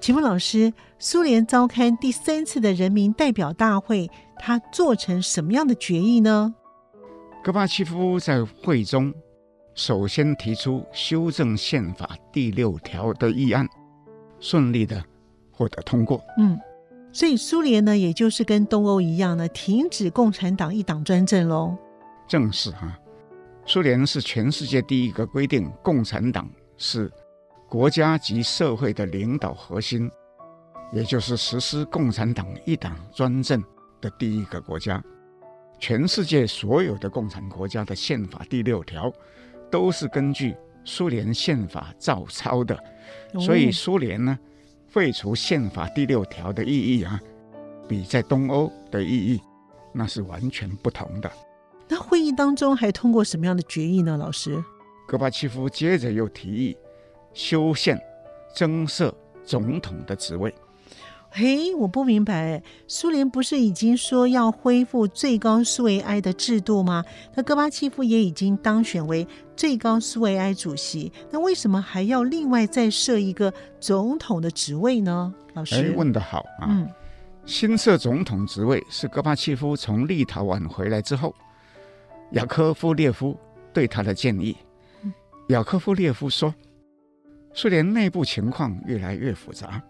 [0.00, 6.52] 请问老师，苏联召开第三次的人民代表大会，他做成什么样的决议呢？
[7.44, 9.14] 戈巴契夫在会中
[9.74, 13.64] 首先提出修正宪法第六条的议案，
[14.40, 15.00] 顺利的
[15.52, 16.20] 获得通过。
[16.36, 16.58] 嗯，
[17.12, 21.76] 所以苏联呢，也就是跟东欧一样呢，停止共产党一党专政喽。
[22.26, 22.98] 正是哈，
[23.66, 27.08] 苏联是全世界第一个规定共产党是。
[27.72, 30.10] 国家及社会的领导核心，
[30.92, 33.64] 也就是实施共产党一党专政
[33.98, 35.02] 的第一个国家。
[35.78, 39.10] 全世界所有的共产国家的宪法第六条，
[39.70, 40.54] 都是根据
[40.84, 42.78] 苏联宪法照抄的。
[43.40, 44.38] 所以苏联呢，
[44.88, 47.18] 废除宪法第六条的意义啊，
[47.88, 49.40] 比在东欧的意义
[49.94, 51.32] 那是完全不同的。
[51.88, 54.18] 那会议当中还通过什么样的决议呢？
[54.18, 54.62] 老师，
[55.08, 56.76] 戈巴契夫接着又提议。
[57.34, 58.00] 修宪，
[58.54, 59.14] 增设
[59.44, 60.54] 总统的职位。
[61.34, 67.02] 嘿，我不明白，苏联不是已经说要恢复最高苏维埃的制度吗？
[67.34, 75.32] 那戈巴契夫也已经当选为最高苏维埃主席，那为什么还要另外再设一个总统的职位呢？
[75.54, 76.68] 老师，哎，问得好啊。
[76.68, 76.86] 嗯，
[77.46, 81.34] 新设总统职位是戈巴契夫从立陶宛回来之后，
[82.32, 83.34] 雅科夫列夫
[83.72, 84.54] 对他的建议。
[85.48, 86.54] 雅科夫列夫说。
[87.54, 89.82] 苏联内部情况越来越复杂，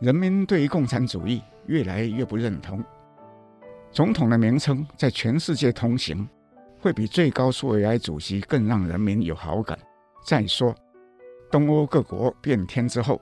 [0.00, 2.82] 人民对于共产主义越来越不认同。
[3.92, 6.28] 总统的名称在全世界通行，
[6.80, 9.78] 会比最高苏维埃主席更让人民有好感。
[10.24, 10.74] 再说，
[11.50, 13.20] 东欧各国变天之后，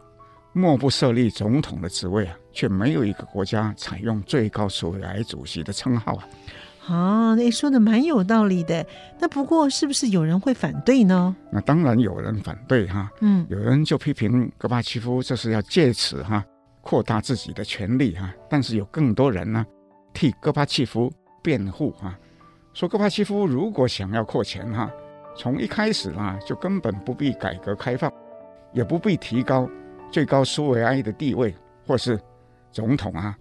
[0.55, 6.27] 莫不设立总统的职位啊，却没有一个国家采用最高苏维埃主席的称号啊。
[6.87, 8.87] 啊，那说的蛮有道理的。
[9.19, 11.35] 那不过是不是有人会反对呢？
[11.51, 13.11] 那当然有人反对哈。
[13.21, 16.45] 嗯，有人就批评戈巴契夫这是要借此哈
[16.83, 18.33] 扩大自己的权利哈。
[18.49, 19.67] 但是有更多人呢
[20.15, 22.17] 替戈巴契夫辩护哈，
[22.73, 24.89] 说戈巴契夫如果想要扩权哈，
[25.37, 28.13] 从一开始啊就根本不必改革开放，
[28.73, 29.69] 也不必提高
[30.13, 31.53] 最高苏维埃的地位
[31.85, 32.21] 或是
[32.71, 33.37] 总统啊。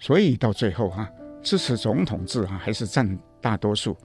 [0.00, 1.08] 所以到最后哈。
[1.42, 3.96] 支持总统制啊，还是占大多数，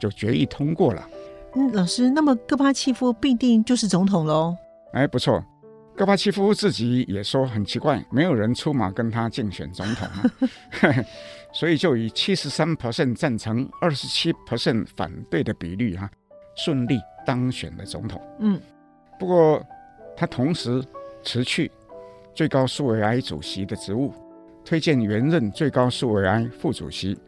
[0.00, 1.08] 就决议通过了。
[1.54, 4.56] 嗯，老师，那么戈巴契夫必定就是总统喽？
[4.92, 5.42] 哎，不错，
[5.94, 10.24] 戈巴契夫自己也说很奇怪，没有人出马跟他竞选总统啊，
[11.52, 16.10] 所以就以七十三 percent 赞成、二十七 percent 反对的比率啊，
[16.56, 18.20] 顺利当选了总统。
[18.40, 18.60] 嗯，
[19.18, 19.62] 不过
[20.16, 20.82] 他同时
[21.22, 21.70] 辞去
[22.34, 24.12] 最高苏维埃主席的职务。
[24.64, 27.18] 推荐原任最高苏维埃副主席，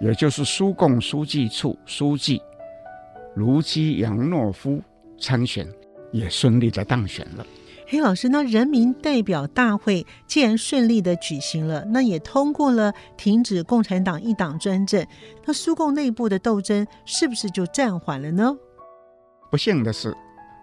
[0.00, 2.40] 也就是苏共书记处书记
[3.34, 4.80] 卢基扬诺夫
[5.18, 5.66] 参选，
[6.12, 7.46] 也顺利的当选了。
[7.90, 15.06] 黑，老师，那人民代表大会既然顺利的举行了，那也通过了停止共产党一党专政，
[15.46, 18.54] 那苏共内部的斗争是不是就暂缓了呢？
[19.50, 20.14] 不幸的是，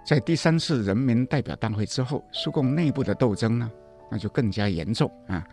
[0.05, 3.71] 在第三次人民代表大会之后，苏共内部的斗争呢，
[4.11, 5.43] 那就更加严重啊。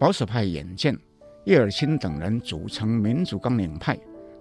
[0.00, 0.98] 保守派眼见
[1.44, 3.98] 叶尔钦等人组成民主纲领派，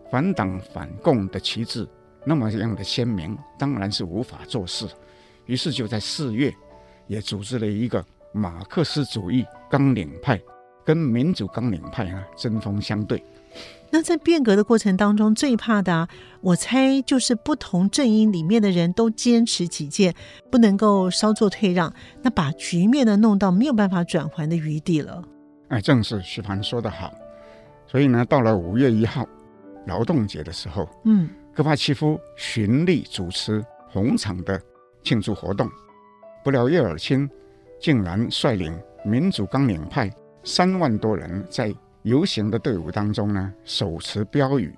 [0.09, 1.85] 反党反共的旗帜
[2.25, 4.87] 那么样的鲜明，当然是无法做事。
[5.47, 6.53] 于是就在四月，
[7.07, 10.39] 也组织了一个马克思主义纲领派
[10.85, 13.21] 跟民主纲领派啊针锋相对。
[13.91, 16.07] 那在变革的过程当中，最怕的啊，
[16.39, 20.15] 我猜就是不同阵营里面的人都坚持己见，
[20.49, 25.21] 不能够稍作退让，那把局面呢弄到没有办法转圜的余地了。
[25.69, 27.13] 哎，正是徐凡说的好，
[27.85, 29.27] 所以呢，到了五月一号
[29.85, 34.61] 劳动节的时候，嗯，戈巴契夫循例主持红场的
[35.03, 35.69] 庆祝活动，
[36.43, 37.29] 不料叶尔钦
[37.79, 40.11] 竟然率领民主纲领派
[40.43, 44.75] 三万多人在游行的队伍当中呢，手持标语，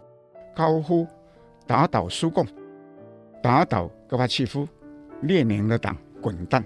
[0.56, 1.08] 高呼
[1.66, 2.46] “打倒苏共”，
[3.42, 4.68] 打倒戈巴契夫，
[5.22, 6.64] 列宁的党滚蛋。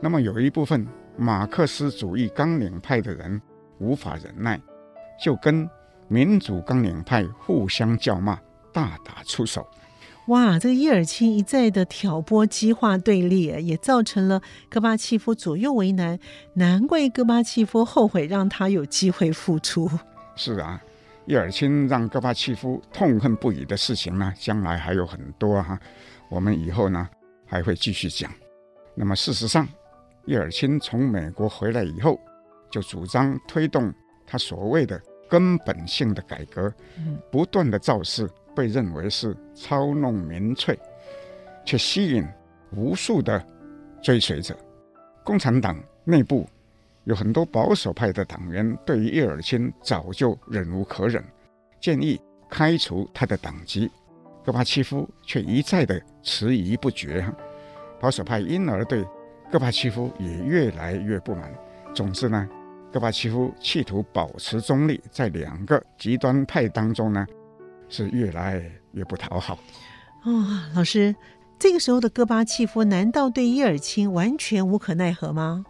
[0.00, 3.40] 那么有一部分马克思主义纲领派的人
[3.78, 4.60] 无法忍耐，
[5.22, 5.68] 就跟
[6.08, 8.38] 民主纲领派互相叫骂，
[8.72, 9.66] 大打出手。
[10.28, 16.18] 哇，这个叶尔钦一再的挑拨激化对立，也造成了戈巴契夫左右为难。
[16.54, 19.88] 难怪戈巴契夫后悔让他有机会复出。
[20.34, 20.82] 是啊，
[21.26, 25.80] 叶尔钦让戈巴契夫痛恨不已的事情呢，将来还有很多哈、啊。
[26.28, 27.08] 我们以后呢
[27.46, 28.28] 还会继续讲。
[28.96, 29.66] 那么事实上，
[30.26, 32.20] 叶尔钦从美国回来以后，
[32.70, 33.92] 就主张推动
[34.26, 36.72] 他所谓的根本性的改革，
[37.30, 38.28] 不断的造势。
[38.56, 40.78] 被认为是操弄民粹，
[41.62, 42.26] 却吸引
[42.72, 43.46] 无数的
[44.02, 44.56] 追随者。
[45.22, 46.48] 共产党内部
[47.04, 51.22] 有很多保守派的党员，对于叶尔钦早就忍无可忍，
[51.78, 53.90] 建议开除他的党籍。
[54.42, 57.22] 戈巴契夫却一再的迟疑不决，
[58.00, 59.04] 保守派因而对
[59.50, 61.52] 戈巴契夫也越来越不满。
[61.94, 62.48] 总之呢，
[62.92, 67.26] 戈巴契夫企图保持中立，在两个极端派当中呢。
[67.88, 68.60] 是越来
[68.94, 69.56] 越不讨好
[70.24, 71.14] 哦，老师，
[71.56, 75.64] 这个时候的戈巴契夫难道对叶尔钦完全无可奈何吗？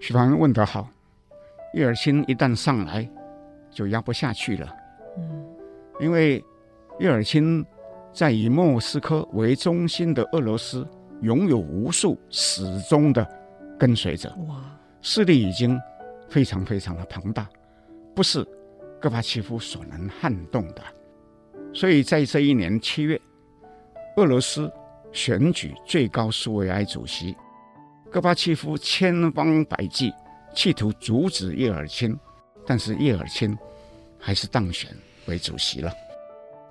[0.00, 0.88] 徐凡问得好，
[1.74, 3.08] 叶尔钦一旦上来，
[3.70, 4.74] 就压不下去了。
[5.16, 5.46] 嗯，
[6.00, 6.44] 因为
[6.98, 7.64] 叶尔钦
[8.12, 10.84] 在以莫斯科为中心的俄罗斯
[11.22, 13.26] 拥有无数始终的
[13.78, 14.60] 跟随者，哇，
[15.00, 15.80] 势力已经
[16.28, 17.48] 非常非常的庞大，
[18.14, 18.46] 不是
[19.00, 20.82] 戈巴契夫所能撼动的。
[21.72, 23.20] 所以在这一年七月，
[24.16, 24.70] 俄罗斯
[25.12, 27.36] 选举最高苏维埃主席，
[28.10, 30.12] 戈巴契夫千方百计
[30.54, 32.18] 企图阻止叶尔钦，
[32.66, 33.56] 但是叶尔钦
[34.18, 34.90] 还是当选
[35.26, 35.92] 为主席了。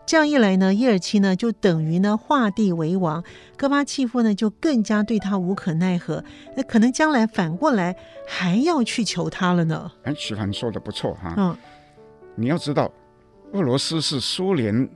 [0.06, 3.24] 这样一来呢，叶尔钦呢就等于呢画地为王，
[3.56, 6.24] 戈巴契夫呢就更加对他无可奈何。
[6.56, 7.96] 那可能将来反过来
[8.28, 9.92] 还要去求他了呢。
[10.04, 11.34] 哎，徐凡说的不错哈。
[11.38, 11.56] 嗯，
[12.36, 12.92] 你要知道。
[13.54, 14.90] 俄罗斯是苏联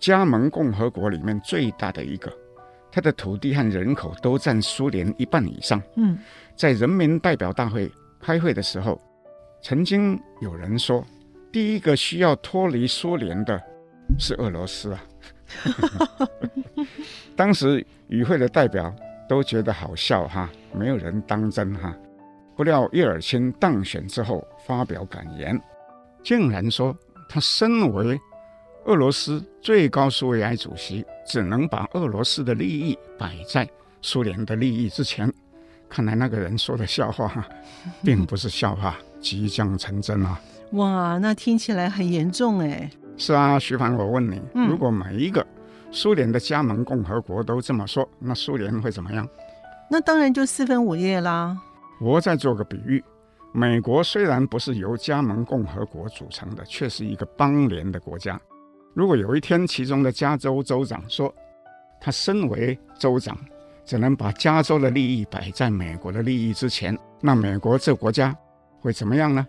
[0.00, 2.28] 加盟共和国里面最大的一个，
[2.90, 5.80] 它的土地和人口都占苏联一半以上。
[5.94, 6.18] 嗯，
[6.56, 7.88] 在人民代表大会
[8.20, 9.00] 开会的时候，
[9.62, 11.06] 曾经有人说，
[11.52, 13.62] 第一个需要脱离苏联的
[14.18, 15.04] 是俄罗斯啊。
[17.34, 18.94] 当时与会的代表
[19.28, 21.92] 都觉得好笑哈，没有人当真哈。
[22.56, 25.60] 不料叶尔钦当选之后发表感言，
[26.22, 26.96] 竟然说。
[27.30, 28.18] 他身为
[28.86, 33.68] 俄罗斯最高苏维埃主席，只能把俄罗斯的利益摆在
[34.00, 35.30] 苏联的利益之前。
[35.90, 37.46] 看来那个人说的笑话，
[38.02, 40.40] 并不是笑话，即将成真啊！
[40.72, 42.90] 哇，那听起来很严重哎。
[43.18, 45.44] 是啊，徐凡，我问你，如果每一个
[45.90, 49.28] 苏联的加盟共和国都这么说，那苏联会怎么样？
[49.90, 51.58] 那当然就四分五裂啦。
[52.00, 53.02] 我再做个比喻。
[53.52, 58.40] 美国虽然不是由加盟共和国组成的，却是一个邦联的国家。
[58.94, 61.34] 如果有一天其中的加州州长说，
[62.00, 63.36] 他身为州长，
[63.84, 68.36] 只能把加州的利益摆在美国的利益之前，那美国这国家
[68.80, 69.44] 会怎么样呢？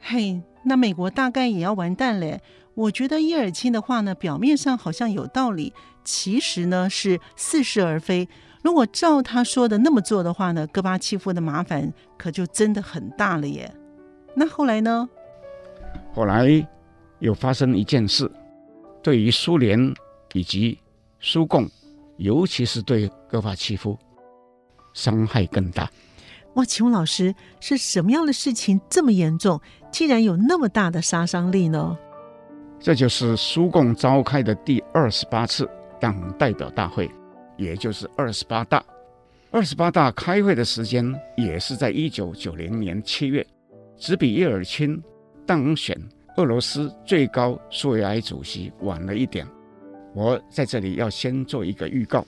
[0.00, 2.40] 嘿，那美国大概也要完蛋嘞。
[2.74, 5.72] 我觉得叶尔钦的话呢，表面上好像有道理，
[6.04, 8.28] 其实呢是似是而非。
[8.62, 13.72] 如果照他说的那么做的话呢，戈巴契夫的麻烦可就真的很大了耶。
[14.34, 15.08] 那后来呢？
[16.14, 16.66] 后来
[17.18, 18.30] 又发生一件事，
[19.02, 19.92] 对于苏联
[20.32, 20.78] 以及
[21.20, 21.68] 苏共，
[22.16, 23.98] 尤其是对戈巴契夫，
[24.94, 25.90] 伤害更大。
[26.54, 31.98] 哇，请问老师，是什么样的事情这么严重，竟然有那么大的杀伤力呢？
[32.82, 35.68] 这就是苏共召开的第二十八次
[36.00, 37.08] 党代表大会。
[37.56, 38.82] 也就是二十八大，
[39.52, 43.46] 二十八大开会的时间也是在一九九零年七月，
[43.96, 45.00] 只比叶尔钦
[45.46, 45.96] 当选
[46.38, 49.46] 俄罗斯最高苏维埃主席晚了一点。
[50.12, 52.26] 我在这里要先做一个预告：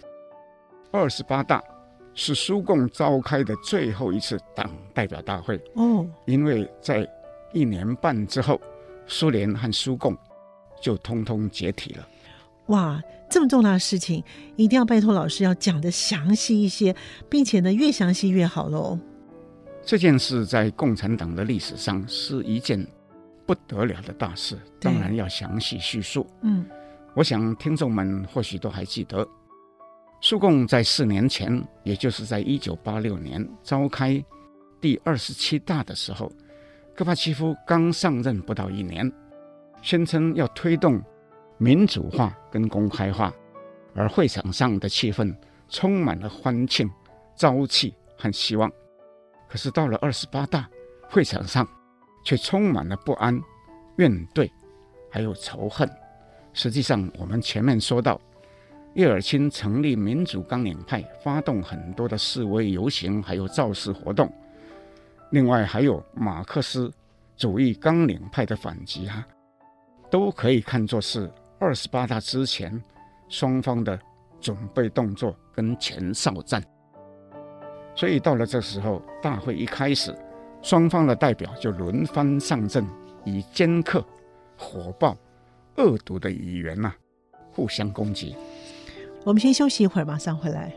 [0.92, 1.60] 二十八大
[2.12, 7.08] 是苏共召开的最后一次党代表大会哦，因为在
[7.52, 8.60] 一年半之后，
[9.06, 10.16] 苏联和苏共
[10.80, 12.08] 就通通解体了。
[12.68, 14.24] 哇，这么重大的事情，
[14.56, 16.94] 一定要拜托老师要讲的详细一些，
[17.28, 18.98] 并且呢，越详细越好喽。
[19.84, 22.86] 这件事在共产党的历史上是一件
[23.44, 26.26] 不得了的大事，当然要详细叙述。
[26.40, 26.64] 嗯，
[27.14, 29.28] 我想听众们或许都还记得，
[30.22, 34.24] 苏共在四年前，也就是在一九八六年召开
[34.80, 36.32] 第二十七大的时候，
[36.96, 39.12] 戈巴契夫刚上任不到一年，
[39.84, 41.00] 宣称要推动。
[41.58, 43.32] 民主化跟公开化，
[43.94, 45.32] 而会场上的气氛
[45.68, 46.90] 充满了欢庆、
[47.36, 48.68] 朝气和希望。
[49.46, 50.68] 可是到了二十八大，
[51.08, 51.66] 会场上
[52.24, 53.40] 却充满了不安、
[53.98, 54.50] 怨怼，
[55.08, 55.88] 还有仇恨。
[56.52, 58.20] 实际上，我们前面说到，
[58.94, 64.30] 叶尔钦成立民主纲领派，发动很多的示威游行，还有造势活动。
[65.30, 66.92] 另外，还有马克思
[67.36, 69.26] 主义纲领派的反击啊，
[70.10, 72.82] 都可以看作是二十八大之前
[73.28, 73.98] 双方的
[74.40, 76.62] 准备动作跟前哨战。
[77.96, 80.14] 所以到了这时候，大会一开始，
[80.62, 82.84] 双方的代表就轮番上阵，
[83.24, 84.04] 以尖刻、
[84.56, 85.16] 火爆、
[85.76, 86.92] 恶毒的语言呐、
[87.52, 88.36] 互相攻击。
[89.24, 90.74] 我们先休息一会儿，马上回来。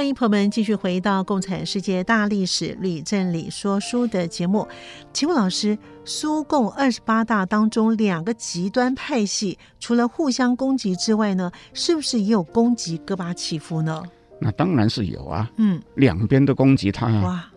[0.00, 4.66] 欢迎朋友们继续回到《共产世界大历史吕振理说书》的节目。
[5.12, 5.76] 请问老师，
[6.06, 14.02] 苏共二十八大当中两个极端派系，除了互相攻击之外呢，是不是也有攻击戈巴契夫呢？
[14.40, 15.50] 那当然是有啊。
[15.58, 17.22] 嗯，两边都攻击他啊。
[17.22, 17.50] 哇！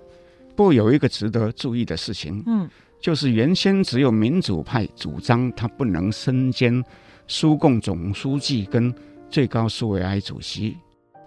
[0.53, 2.69] 不过有一个值得注意的事情，嗯，
[2.99, 6.83] 就是原先只有民主派主张他不能身兼
[7.25, 8.93] 苏共总书记跟
[9.29, 10.75] 最高苏维埃主席。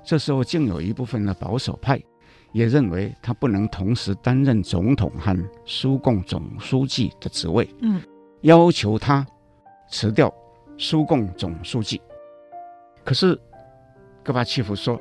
[0.07, 2.01] 这时候，竟有一部分的保守派
[2.53, 8.01] 也认为他不能同时担任总统和苏共总书记的职位，嗯，
[8.43, 9.27] 要求他
[9.91, 10.33] 辞掉
[10.79, 12.01] 苏共总书记。
[13.05, 13.37] 可是，
[14.23, 15.01] 戈巴契夫说，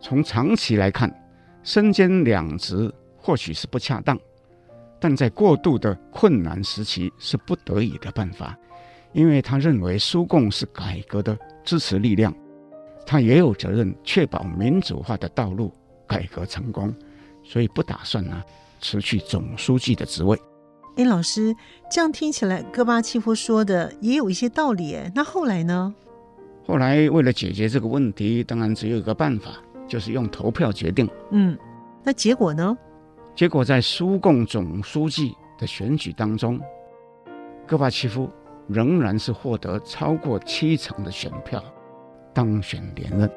[0.00, 1.14] 从长期来看，
[1.62, 4.18] 身兼两职或许是不恰当，
[4.98, 8.58] 但在过渡的困难时期是不得已的办法，
[9.12, 12.34] 因为他认为苏共是改革的支持力量。
[13.06, 15.72] 他也有责任确保民主化的道路
[16.06, 16.94] 改革成功，
[17.42, 18.42] 所以不打算呢
[18.80, 20.38] 辞去总书记的职位。
[20.96, 21.54] 哎，老师，
[21.90, 24.94] 这样听起来戈巴契夫说的也有一些道理。
[24.94, 25.94] 哎，那后来呢？
[26.66, 29.52] 后来为了解决这个问题，当然只有一个办法，
[29.88, 31.08] 就是用投票决定。
[31.30, 31.58] 嗯，
[32.04, 32.76] 那结果呢？
[33.34, 36.60] 结果在苏共总书记的选举当中，
[37.66, 38.30] 戈巴契夫
[38.68, 41.62] 仍然是获得超过七成的选票。
[42.34, 43.28] 当选连任，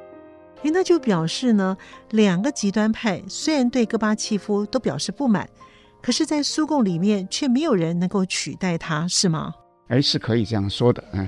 [0.64, 1.78] 诶，那就表示呢，
[2.12, 5.48] 两个极端派虽然对戈巴契夫都表示不满，
[6.02, 9.54] 可是，在苏共里面却没有人能够取代他，是吗？
[9.88, 11.28] 哎，是可以这样说的，嗯。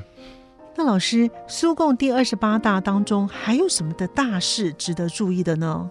[0.76, 5.90] 那老师，苏共第二十八大当中还有什么的大事值得注意的呢？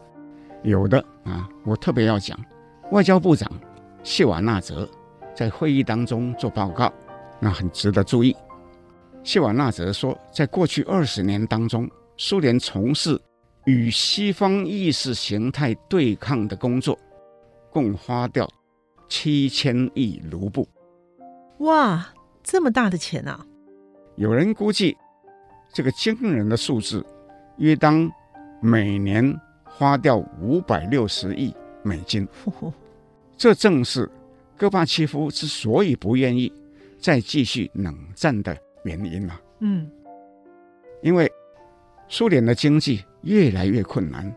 [0.63, 2.39] 有的啊，我特别要讲，
[2.93, 3.51] 外交部长
[4.03, 4.89] 谢瓦纳泽
[5.35, 6.93] 在会议当中做报告，
[7.41, 8.35] 那很值得注意。
[9.27, 13.21] 谢瓦纳则说，在过去二十年当中，苏联从事
[13.65, 16.97] 与西方意识形态对抗的工作，
[17.73, 18.49] 共花掉
[19.09, 20.65] 七千亿卢布。
[21.59, 22.07] 哇，
[22.45, 23.45] 这么大的钱啊！
[24.15, 24.97] 有人估计，
[25.73, 27.05] 这个惊人的数字，
[27.57, 28.09] 约当
[28.63, 31.53] 每年花掉五百六十亿
[31.83, 32.29] 美金。
[33.37, 34.09] 这正是
[34.57, 36.53] 戈巴契夫之所以不愿意
[37.01, 38.57] 再继续冷战的。
[38.87, 39.91] 原因了，嗯，
[41.03, 41.31] 因为
[42.09, 44.33] 苏联的经济越来越困难，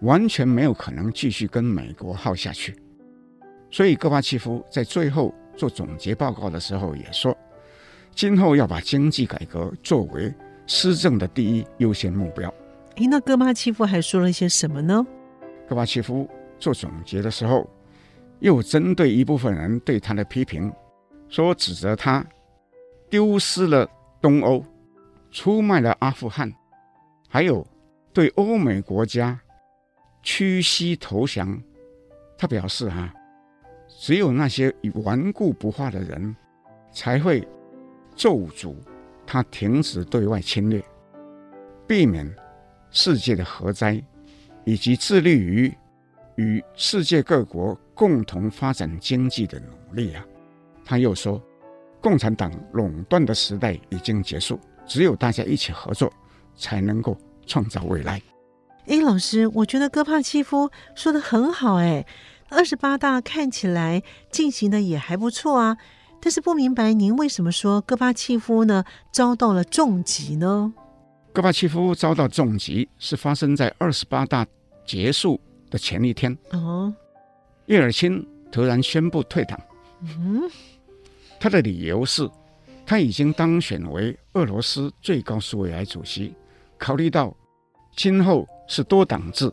[0.00, 2.74] 完全没有可能继续跟美国耗下去，
[3.70, 7.36] 所以戈巴契夫在最后做总结报告的时候也说，
[8.14, 10.32] 今后要把经济改革作为
[10.66, 12.52] 施政的第一优先目标。
[12.96, 15.06] 诶，那戈巴契夫还说了一些什么呢？
[15.68, 16.28] 戈巴契夫
[16.58, 17.68] 做总结的时候，
[18.38, 20.72] 又针对一部分人对他的批评，
[21.28, 22.24] 说指责他。
[23.10, 23.90] 丢失了
[24.20, 24.64] 东欧，
[25.32, 26.50] 出卖了阿富汗，
[27.28, 27.66] 还有
[28.12, 29.38] 对欧美国家
[30.22, 31.60] 屈膝投降。
[32.38, 33.12] 他表示：“哈，
[33.98, 36.34] 只有那些顽固不化的人，
[36.92, 37.46] 才会
[38.14, 38.76] 咒诅
[39.26, 40.80] 他停止对外侵略，
[41.88, 42.32] 避免
[42.90, 44.00] 世界的核灾，
[44.64, 45.70] 以及致力于
[46.36, 50.24] 与世界各国共同发展经济的努力啊。”
[50.86, 51.42] 他又说。
[52.00, 56.12] 共产党垄断的时代已经结束，只有大家一起合作，
[56.56, 58.20] 才能够创造未来。
[58.86, 61.76] 哎，老师，我觉得戈帕契夫说的很好。
[61.76, 62.06] 哎，
[62.48, 65.76] 二十八大看起来进行的也还不错啊，
[66.20, 70.72] 但是不明白您为什么说戈巴契夫呢遭到了重击呢？
[71.32, 74.44] 戈巴契夫遭到重击是发生在二十八大
[74.84, 75.40] 结束
[75.70, 76.36] 的前一天。
[76.50, 76.92] 哦，
[77.66, 79.60] 叶尔钦突然宣布退党。
[80.02, 80.50] 嗯。
[81.40, 82.28] 他的理由是，
[82.84, 86.34] 他已经当选为俄罗斯最高苏维埃主席，
[86.76, 87.34] 考虑到
[87.96, 89.50] 今后是多党制，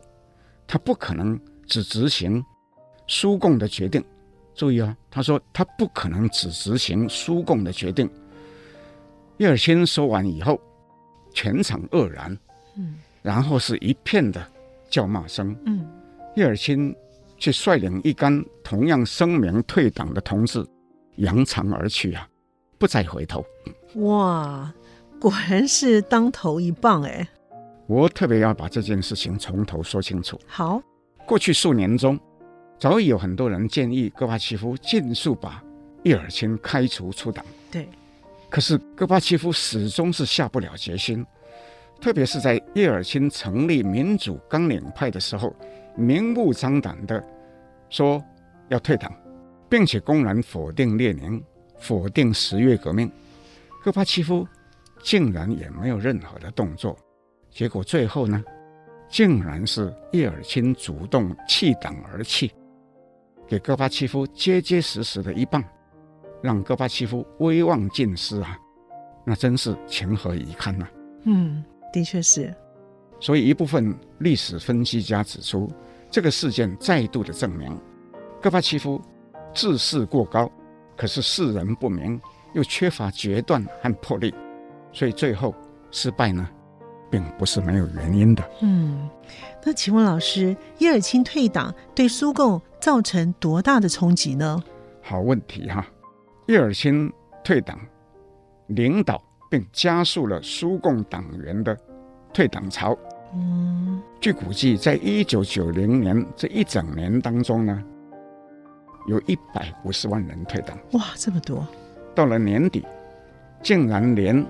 [0.66, 2.44] 他不可能只执行
[3.06, 4.04] 苏共的决定。
[4.54, 8.08] 注意啊，他说他不可能只执行苏共的决定。
[9.38, 10.60] 叶尔钦说完以后，
[11.32, 12.36] 全场愕然，
[12.76, 14.46] 嗯，然后是一片的
[14.90, 15.88] 叫骂声，嗯，
[16.36, 16.94] 叶尔钦
[17.38, 20.66] 却率领一干同样声明退党的同志
[21.18, 22.28] 扬长而去啊，
[22.78, 23.44] 不再回头。
[23.94, 24.72] 哇，
[25.20, 27.28] 果然是当头一棒哎！
[27.86, 30.38] 我特别要把这件事情从头说清楚。
[30.46, 30.82] 好，
[31.26, 32.18] 过去数年中，
[32.78, 35.62] 早已有很多人建议戈巴契夫尽速把
[36.02, 37.44] 叶尔钦开除出党。
[37.70, 37.88] 对。
[38.50, 41.24] 可是戈巴契夫始终是下不了决心，
[42.00, 45.54] 特别是在叶尔钦成立民主纲领派的时候，
[45.96, 47.22] 明目张胆的
[47.90, 48.22] 说
[48.68, 49.12] 要退党，
[49.68, 51.42] 并且公然否定列宁，
[51.78, 53.10] 否定十月革命。
[53.82, 54.46] 戈巴契夫
[55.02, 56.96] 竟然也没有任何的动作，
[57.50, 58.42] 结果最后呢，
[59.08, 62.50] 竟然是叶尔钦主动弃党而去，
[63.46, 65.62] 给戈巴契夫结结实实的一棒。
[66.40, 68.56] 让戈巴契夫威望尽失啊，
[69.24, 70.86] 那真是情何以堪呐！
[71.24, 72.54] 嗯，的确是。
[73.18, 75.68] 所以一部分历史分析家指出，
[76.12, 77.76] 这个事件再度的证明，
[78.40, 79.02] 戈巴契夫
[79.52, 80.50] 志士过高，
[80.96, 82.20] 可是世人不明，
[82.54, 84.34] 又缺乏决断和魄力，
[84.92, 85.54] 所以最后
[85.90, 86.48] 失败呢，
[87.10, 88.50] 并不是没有原因的。
[88.62, 89.08] 嗯，
[89.64, 94.62] 那请问老师，叶尔钦退党对苏共造成多大的冲击呢？
[95.02, 95.86] 好问题哈。
[96.46, 97.12] 叶尔钦
[97.44, 97.78] 退党，
[98.68, 101.76] 领导并加速了苏共党员的
[102.32, 102.96] 退党潮。
[103.34, 107.84] 嗯，据估计，在一九九零年这一整年当中呢，
[109.08, 110.78] 有一百五十万人退党。
[110.92, 111.66] 哇，这么多！
[112.14, 112.86] 到了年底，
[113.62, 114.46] 竟然连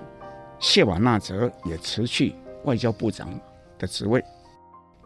[0.59, 2.35] 谢瓦纳泽也辞去
[2.65, 3.27] 外交部长
[3.79, 4.23] 的职位。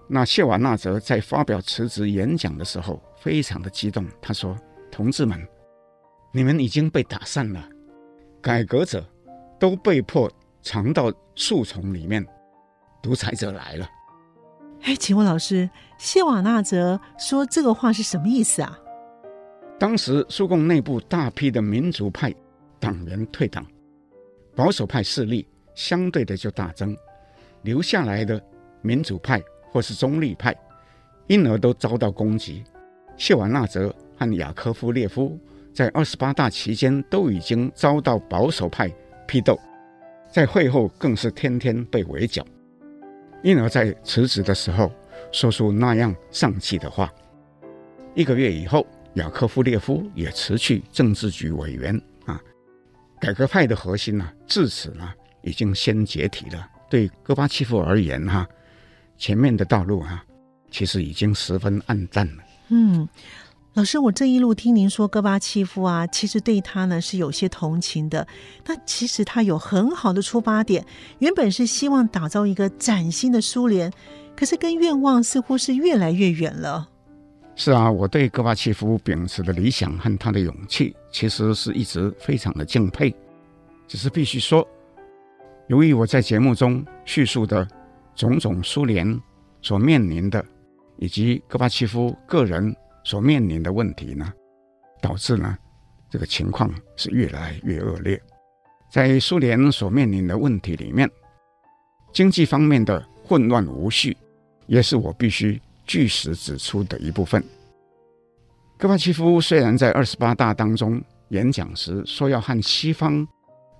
[0.09, 4.57] 那谢瓦纳泽在发表辞职演讲的时候，非常的激动，他说
[4.91, 5.41] ：“同志们。”
[6.35, 7.63] 你们已经被打散了，
[8.41, 9.05] 改革者
[9.59, 10.31] 都被迫
[10.63, 12.25] 藏到树丛里面，
[13.03, 13.87] 独裁者来了。
[14.81, 18.79] 哎，请问老师，谢瓦纳泽说这个话是什么意思啊？
[19.79, 22.33] 当时苏共内部大批的民主派
[22.79, 23.65] 党员退党，
[24.55, 26.95] 保守派势力相对的就大增，
[27.63, 28.41] 留下来的
[28.81, 30.55] 民主派或是中立派，
[31.27, 32.63] 因而都遭到攻击。
[33.17, 35.37] 谢瓦纳泽和雅科夫列夫。
[35.73, 38.87] 在二十八大期间都已经遭到保守派
[39.27, 39.59] 批斗，
[40.31, 42.45] 在会后更是天天被围剿，
[43.41, 44.91] 因而，在辞职的时候
[45.31, 47.11] 说出那样丧气的话。
[48.13, 48.85] 一个月以后，
[49.15, 52.39] 雅科夫列夫也辞去政治局委员啊。
[53.19, 55.09] 改革派的核心呢、啊，至此呢
[55.41, 56.67] 已经先解体了。
[56.89, 58.47] 对戈巴契夫而言，哈，
[59.17, 60.23] 前面的道路啊，
[60.69, 62.43] 其实已经十分暗淡了。
[62.69, 63.07] 嗯。
[63.75, 68.27] 老师，我这一路听您说戈巴契夫啊，其实对他呢是有些同情的。
[68.67, 70.85] 那其实他有很好的出发点，
[71.17, 73.91] 原本是希望打造一个崭新的苏联，
[74.35, 76.87] 可是跟愿望似乎是越来越远了。
[77.55, 83.13] 是啊，我对戈巴契夫秉持的理想和他的勇气，其实是一直非常的敬佩。
[83.87, 84.67] 只是必须说，
[85.67, 87.67] 由于我在节目中叙述的
[88.15, 89.19] 种种苏联
[89.61, 90.43] 所面临的，
[90.97, 92.75] 以及戈巴契夫个人。
[93.05, 94.31] 所面临的问题呢，
[95.01, 95.57] 导致呢
[96.09, 98.17] 这个情况是越来越恶劣。
[98.89, 101.11] 在苏联所面临的问题里面，
[102.13, 104.15] 经济方面的混乱无序，
[104.67, 107.43] 也是我必须据实指出的一部分。
[108.77, 113.25] 戈巴契夫虽然在二十八大当中演讲时说要和西方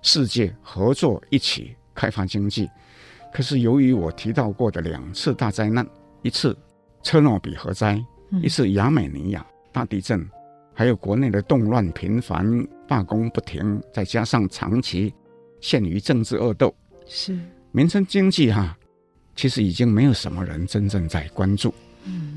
[0.01, 2.69] 世界合作一起开发经济，
[3.33, 5.85] 可是由于我提到过的两次大灾难，
[6.21, 6.57] 一次
[7.01, 8.03] 车诺比核灾。
[8.41, 10.27] 一次亚美尼亚大地震，
[10.73, 15.13] 还有国内的动乱频繁、罢工不停，再加上长期
[15.61, 16.73] 陷于政治恶斗，
[17.05, 17.37] 是
[17.71, 18.77] 民生经济哈、啊，
[19.35, 21.75] 其实已经没有什么人真正在关注，嗯，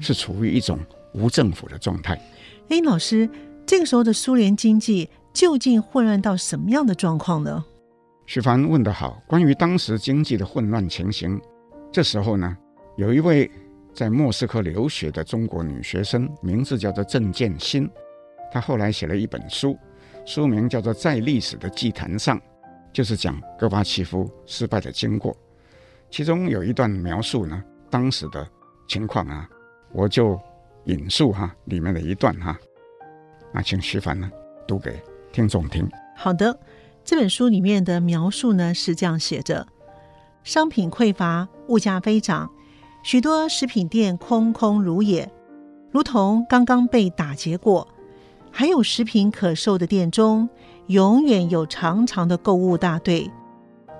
[0.00, 0.78] 是处于一种
[1.12, 2.20] 无政府的状态。
[2.68, 3.28] 哎，老师，
[3.64, 7.64] 这个时候的苏联经济究竟混乱到什么样的状况呢？
[8.26, 11.40] 徐帆问得好，关于当时经济的混乱情形，
[11.92, 12.56] 这时候呢，
[12.96, 13.50] 有一位。
[13.94, 17.88] 在莫斯科留学的中国女学生，名字叫做郑建新，
[18.52, 19.74] 她后来写了一本书，
[20.26, 22.38] 书名叫做《在历史的祭坛上》，
[22.92, 25.34] 就是讲戈巴契夫失败的经过。
[26.10, 28.46] 其中有一段描述呢，当时的
[28.86, 29.48] 情况啊，
[29.92, 30.38] 我就
[30.84, 32.56] 引述哈里面的一段哈，
[33.52, 34.30] 那请徐帆呢
[34.66, 35.88] 读给听众听。
[36.16, 36.58] 好的，
[37.04, 39.66] 这本书里面的描述呢是这样写着：
[40.44, 42.50] 商品匮乏，物价飞涨，
[43.02, 45.30] 许多食品店空空如也，
[45.90, 47.88] 如同刚刚被打劫过。
[48.50, 50.48] 还有食品可售的店中，
[50.86, 53.30] 永远有长长的购物大队。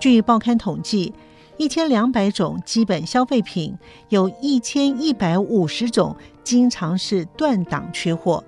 [0.01, 1.13] 据报刊统计，
[1.59, 3.77] 一千两百种基本消费品，
[4.11, 8.45] 有一千一百五十种经常是断档缺货。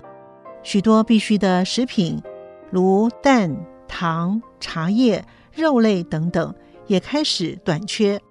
[0.61, 2.21] 许多必需的食品，
[2.69, 3.55] 如蛋、
[3.87, 6.53] 糖、茶叶、肉类等等，
[6.85, 8.21] 也开始短缺。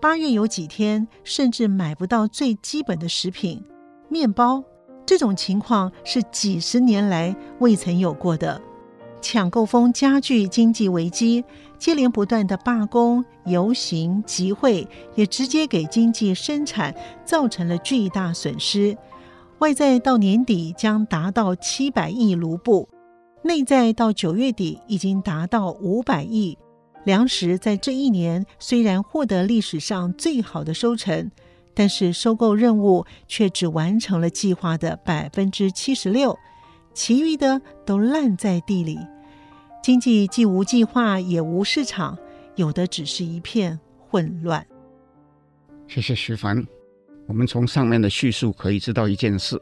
[0.00, 3.62] 八月有几天甚至买不到最基本的食品，
[4.08, 4.64] 面包。
[5.06, 8.60] 这种情况是几十年来未曾有过的。
[9.20, 11.44] 抢购风加剧经济危机，
[11.82, 18.96] 接连不断的罢工、游行、集会，也直接给经济生产造成了巨大损失。
[19.58, 22.88] 外债到年底将达到七百亿卢布，
[23.42, 26.56] 内债到九月底已经达到五百亿。
[27.02, 31.32] 粮食在这一年虽然获得历史上最好的收成，
[31.74, 36.38] 但是收购任务却只完成了计划的百分之七十六，
[36.94, 39.00] 其余的都烂在地里。
[39.82, 42.16] 经济既无计划也无市场，
[42.54, 44.64] 有的只是一片混乱。
[45.88, 46.64] 谢谢徐凡。
[47.26, 49.60] 我们从上面的叙述可以知道一件事，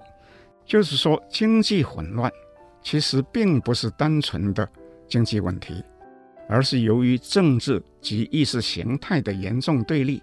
[0.67, 2.31] 就是说经济混乱
[2.83, 4.69] 其实并不是单纯的
[5.09, 5.83] 经济问题，
[6.47, 10.23] 而是由于政治及意识形态的严重对立，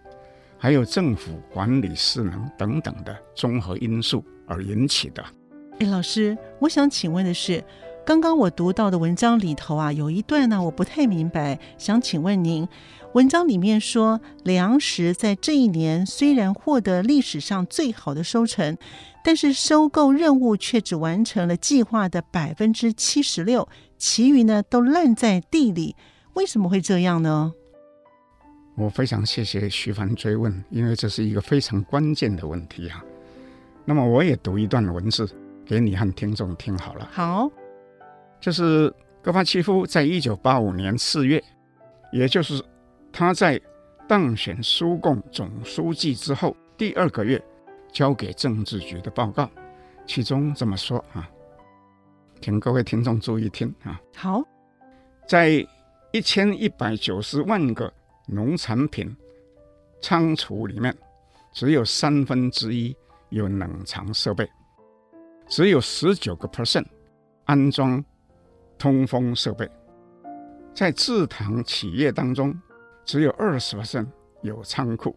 [0.59, 5.25] 还有政府管理势能等等的综合因素而引起的。
[5.79, 7.63] 哎，老师，我想请问的是，
[8.07, 12.65] 刚刚我读到的文章里头啊，有一段呢，我不太明白，想请问您。
[13.11, 18.77] 文章里面说，粮食在这一年虽然获得历史上最好的收成，
[19.25, 25.93] 但是收购任务却只完成了计划的百分之七十六，其余呢都烂在地里。
[26.35, 27.51] 为什么会这样呢？
[28.77, 33.03] 我非常谢谢徐凡追问，因为这是一个非常关键的问题啊。
[33.83, 35.29] 那么我也读一段文字
[35.65, 37.09] 给你和听众听好了。
[37.11, 37.51] 好，
[38.47, 41.43] 这是戈巴契夫在一九八五年四月，
[42.13, 42.63] 也就是。
[43.11, 43.59] 他在
[44.07, 47.43] 当选苏共总书记之后第二个月，
[47.91, 49.51] 交给政治局的报告，
[50.05, 51.29] 其中这么说啊，
[52.39, 53.99] 请各位听众注意听啊。
[54.15, 54.41] 好，
[55.27, 55.49] 在
[56.13, 57.91] 一千一百九十万个
[58.27, 59.13] 农产品
[60.01, 60.97] 仓储里面，
[61.51, 62.95] 只有三分之一
[63.27, 64.49] 有冷藏设备，
[65.49, 66.85] 只有十九个 percent
[67.43, 68.01] 安装
[68.77, 69.69] 通风设备，
[70.73, 72.57] 在制糖企业当中。
[73.05, 74.05] 只有二十%
[74.41, 75.15] 有仓库，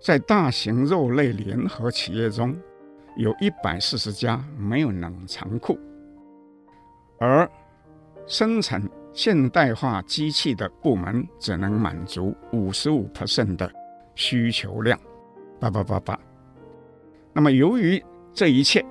[0.00, 2.56] 在大型肉类联合企业中，
[3.16, 5.76] 有一百四十家没有冷藏库，
[7.18, 7.50] 而
[8.28, 8.80] 生产
[9.12, 13.68] 现代化机器的部门只能满足五十五%的
[14.14, 14.96] 需求量。
[15.58, 16.16] 八八八八。
[17.32, 18.00] 那么，由于
[18.32, 18.86] 这一切，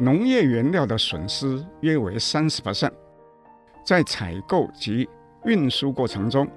[0.00, 2.90] 农业原料的损失约为三十%，
[3.84, 5.06] 在采购及
[5.44, 6.48] 运输过程中。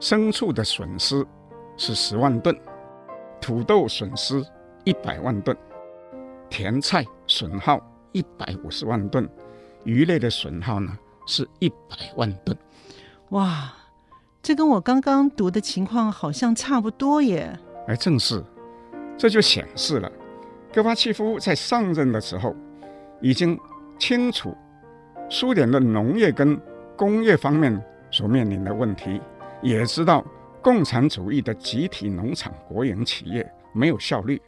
[0.00, 1.24] 牲畜的损失
[1.76, 2.54] 是十万吨，
[3.40, 4.44] 土豆损失
[4.84, 5.56] 一百万吨，
[6.50, 7.80] 甜菜损耗
[8.12, 9.26] 一百五十万吨，
[9.84, 12.56] 鱼类的损耗呢是一百万吨。
[13.30, 13.72] 哇，
[14.42, 17.58] 这跟我刚刚读的情况好像差不多耶。
[17.86, 18.44] 哎，正是，
[19.16, 20.12] 这就显示了
[20.72, 22.54] 戈巴契夫在上任的时候
[23.24, 23.58] 已经
[23.98, 24.54] 清楚
[25.30, 26.60] 苏联的农业跟
[26.94, 29.18] 工业方面所面临的问题。
[29.62, 30.22] 也知道
[30.62, 34.38] 共产主义的集体农场国营企业没有效率，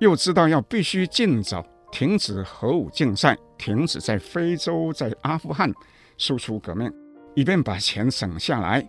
[0.00, 5.72] 又知道要必须尽早停止核武竞赛，停止在非洲、在阿富汗
[6.18, 6.92] 输出革命，
[7.36, 8.84] 以便把钱省下来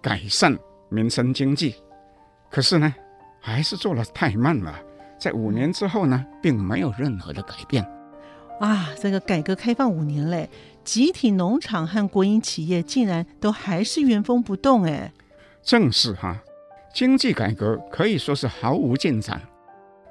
[0.00, 0.56] 改善
[0.88, 1.74] 民生经济。
[2.48, 2.94] 可是呢，
[3.40, 4.72] 还是做得太慢了，
[5.18, 7.84] 在五年之后呢，并没有任何的改变。
[8.62, 10.48] 啊，这个改革开放五年嘞。
[10.84, 15.12] 集体农场和国营企业竟然都还是原封不动哎，
[15.64, 16.40] 正是哈，
[16.94, 19.40] 经济改革可以说是毫无进展。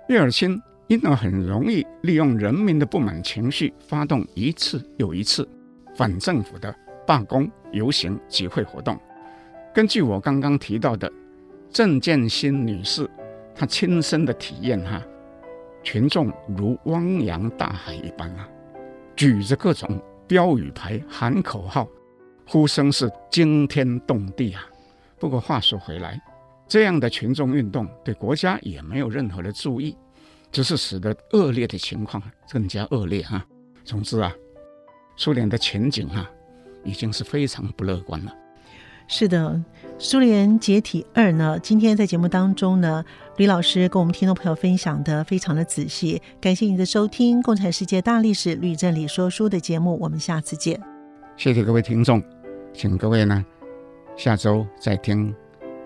[0.10, 5.48] 叶尔钦因而很容易利用人民的不满情绪，发动一次又一次
[5.96, 6.74] 反政府的
[7.08, 9.00] 罢工、游行、集会活动。
[9.74, 11.10] 根据我刚刚提到的
[11.70, 13.10] 郑建新女士
[13.56, 15.02] 她亲身的体验哈，
[15.84, 18.48] 群众如汪洋大海一般啊，
[19.16, 20.02] 举着各种。
[20.28, 21.86] 标语牌喊口号，
[22.48, 24.66] 呼声是惊天动地啊！
[25.20, 26.18] 不过话说回来，
[26.70, 29.94] 这样的群众运动对国家也没有任何的助益，
[30.50, 33.46] 只是使得恶劣的情况更加恶劣哈、啊。
[33.84, 34.34] 总之啊，
[35.18, 36.32] 苏联的前景啊，
[36.86, 38.34] 已经是非常不乐观了。
[39.10, 39.62] 是的，
[39.98, 43.04] 苏联解体二呢，今天在节目当中呢，
[43.42, 50.80] 吕老师跟我们听众朋友分享的非常的仔细，感谢您的收听《共产世界大历史吕正理说书》的节目，我们下次见。
[51.36, 52.22] 谢谢各位听众，
[52.72, 53.44] 请各位呢
[54.16, 55.34] 下周再听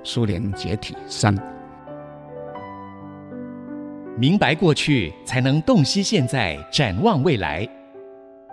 [0.03, 1.33] 苏联解体三。
[4.17, 7.65] 明白过去，才能洞悉现在，展望未来。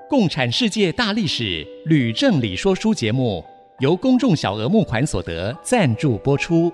[0.09, 3.45] 共产世界大历史吕正理说书节目
[3.81, 6.73] 由公众小额募款所得赞助播出。